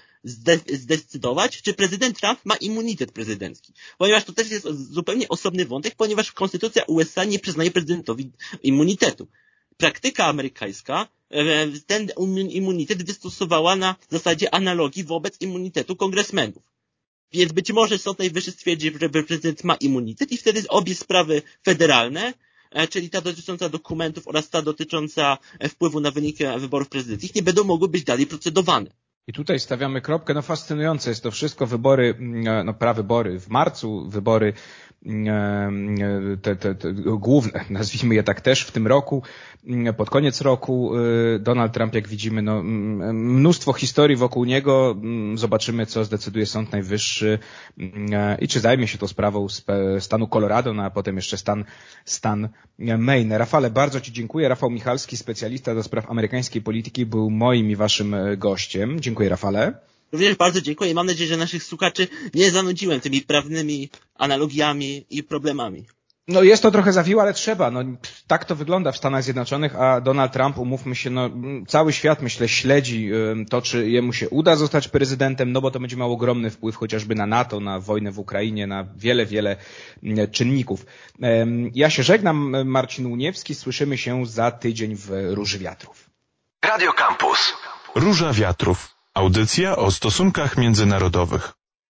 zdecydować, 0.68 1.62
czy 1.62 1.74
prezydent 1.74 2.20
Trump 2.20 2.40
ma 2.46 2.56
immunitet 2.56 3.12
prezydencki. 3.12 3.74
Ponieważ 3.98 4.24
to 4.24 4.34
też 4.34 4.52
jest 4.52 4.68
zupełnie 4.94 5.30
osobny 5.30 5.66
wątek, 5.66 5.96
ponieważ 5.96 6.32
Konstytucja 6.32 6.84
USA 6.84 7.24
nie 7.24 7.40
przyznaje 7.40 7.72
prezydentowi 7.72 8.32
immunitetu. 8.64 9.28
Praktyka 9.78 10.26
amerykańska 10.26 11.08
ten 11.88 12.10
immunitet 12.50 13.04
wystosowała 13.04 13.76
na 13.76 13.96
zasadzie 14.10 14.54
analogii 14.54 15.04
wobec 15.04 15.42
immunitetu 15.42 15.96
kongresmenów. 15.96 16.64
Więc 17.34 17.52
być 17.52 17.72
może 17.72 17.98
Sąd 17.98 18.20
Najwyższy 18.20 18.52
stwierdzi, 18.52 18.92
że 19.02 19.10
prezydent 19.10 19.64
ma 19.64 19.76
immunitet 19.76 20.32
i 20.32 20.38
wtedy 20.38 20.64
obie 20.70 20.96
sprawy 20.96 21.42
federalne, 21.66 22.34
e, 22.72 22.88
czyli 22.88 23.10
ta 23.10 23.22
dotycząca 23.22 23.70
dokumentów 23.70 24.28
oraz 24.28 24.50
ta 24.50 24.62
dotycząca 24.62 25.38
e, 25.60 25.70
wpływu 25.70 26.00
na 26.00 26.12
wyniki 26.12 26.44
wyborów 26.58 26.90
prezydenckich 26.90 27.36
nie 27.36 27.42
będą 27.42 27.64
mogły 27.64 27.88
być 27.88 28.04
dalej 28.04 28.28
procedowane. 28.28 28.92
I 29.30 29.34
tutaj 29.34 29.60
stawiamy 29.60 30.02
kropkę, 30.02 30.34
no 30.34 30.42
fascynujące 30.42 31.10
jest 31.10 31.24
to 31.24 31.32
wszystko, 31.32 31.68
wybory, 31.68 32.16
mm, 32.20 32.66
no 32.66 32.74
prawybory 32.74 33.40
w 33.40 33.48
marcu, 33.50 34.10
wybory 34.10 34.54
te, 36.42 36.56
te, 36.56 36.76
te 36.76 36.94
główne, 36.94 37.66
nazwijmy 37.70 38.16
je 38.16 38.24
tak 38.24 38.42
też 38.42 38.62
w 38.62 38.72
tym 38.72 38.88
roku, 38.88 39.24
pod 39.98 40.10
koniec 40.10 40.42
roku 40.42 40.98
y, 40.98 41.40
Donald 41.40 41.74
Trump, 41.74 41.96
jak 41.96 42.08
widzimy, 42.08 42.42
no, 42.42 42.64
mnóstwo 43.14 43.74
historii 43.74 44.18
wokół 44.18 44.46
niego. 44.46 44.96
Zobaczymy, 45.36 45.86
co 45.86 46.06
zdecyduje 46.06 46.46
Sąd 46.46 46.72
Najwyższy 46.72 47.40
i 48.40 48.48
czy 48.48 48.60
zajmie 48.60 48.88
się 48.88 48.98
tą 48.98 49.08
sprawą 49.08 49.48
stanu 50.00 50.28
Colorado, 50.28 50.74
no 50.74 50.84
a 50.84 50.90
potem 50.90 51.16
jeszcze 51.16 51.38
stan, 51.38 51.66
stan 52.06 52.50
Maine. 52.98 53.38
Rafale, 53.38 53.70
bardzo 53.70 54.02
Ci 54.02 54.12
dziękuję. 54.12 54.50
Rafał 54.50 54.70
Michalski, 54.70 55.18
specjalista 55.18 55.76
do 55.76 55.84
spraw 55.84 56.10
amerykańskiej 56.10 56.62
polityki, 56.62 57.06
był 57.06 57.30
moim 57.30 57.72
i 57.72 57.76
Waszym 57.76 58.14
e, 58.14 58.38
gościem. 58.38 59.00
Dziękuję, 59.00 59.30
Rafale. 59.30 59.74
Również 60.12 60.36
bardzo 60.36 60.62
dziękuję 60.62 60.92
i 60.92 60.94
mam 60.94 61.08
nadzieję, 61.08 61.30
że 61.30 61.38
naszych 61.38 61.64
słuchaczy 61.64 62.08
nie 62.34 62.52
zanudziłem 62.52 63.00
tymi 63.00 63.22
prawnymi 63.22 63.90
analogiami 64.16 65.06
i 65.10 65.24
problemami. 65.24 65.86
No 66.28 66.44
jest 66.44 66.64
to 66.64 66.72
trochę 66.72 66.94
zawiłe, 66.94 67.22
ale 67.22 67.34
trzeba. 67.34 67.72
No, 67.72 67.80
Tak 68.28 68.46
to 68.46 68.56
wygląda 68.56 68.92
w 68.92 68.98
Stanach 68.98 69.24
Zjednoczonych, 69.24 69.76
a 69.76 70.02
Donald 70.02 70.32
Trump, 70.34 70.58
umówmy 70.58 70.96
się, 70.96 71.10
no, 71.10 71.30
cały 71.68 71.94
świat, 71.94 72.22
myślę, 72.22 72.48
śledzi 72.50 73.10
to, 73.50 73.62
czy 73.62 73.90
jemu 73.90 74.14
się 74.14 74.30
uda 74.30 74.56
zostać 74.56 74.88
prezydentem, 74.88 75.52
no 75.52 75.62
bo 75.62 75.72
to 75.72 75.80
będzie 75.80 75.98
miał 75.98 76.14
ogromny 76.14 76.50
wpływ 76.50 76.76
chociażby 76.76 77.16
na 77.16 77.26
NATO, 77.26 77.60
na 77.60 77.80
wojnę 77.80 78.12
w 78.12 78.20
Ukrainie, 78.20 78.68
na 78.68 78.88
wiele, 78.96 79.26
wiele 79.26 79.58
czynników. 80.32 80.86
Ja 81.74 81.90
się 81.90 82.04
żegnam, 82.04 82.68
Marcin 82.68 83.06
Uniewski, 83.06 83.56
słyszymy 83.56 83.98
się 83.98 84.26
za 84.26 84.52
tydzień 84.52 84.96
w 84.96 85.10
Róży 85.30 85.60
Wiatrów. 85.60 86.10
Radio 86.66 86.94
Campus. 86.94 87.54
Róża 87.96 88.34
Wiatrów. 88.34 88.97
Audycja 89.18 89.76
o 89.76 89.92
stosunkach 89.92 90.58
międzynarodowych. 90.58 91.57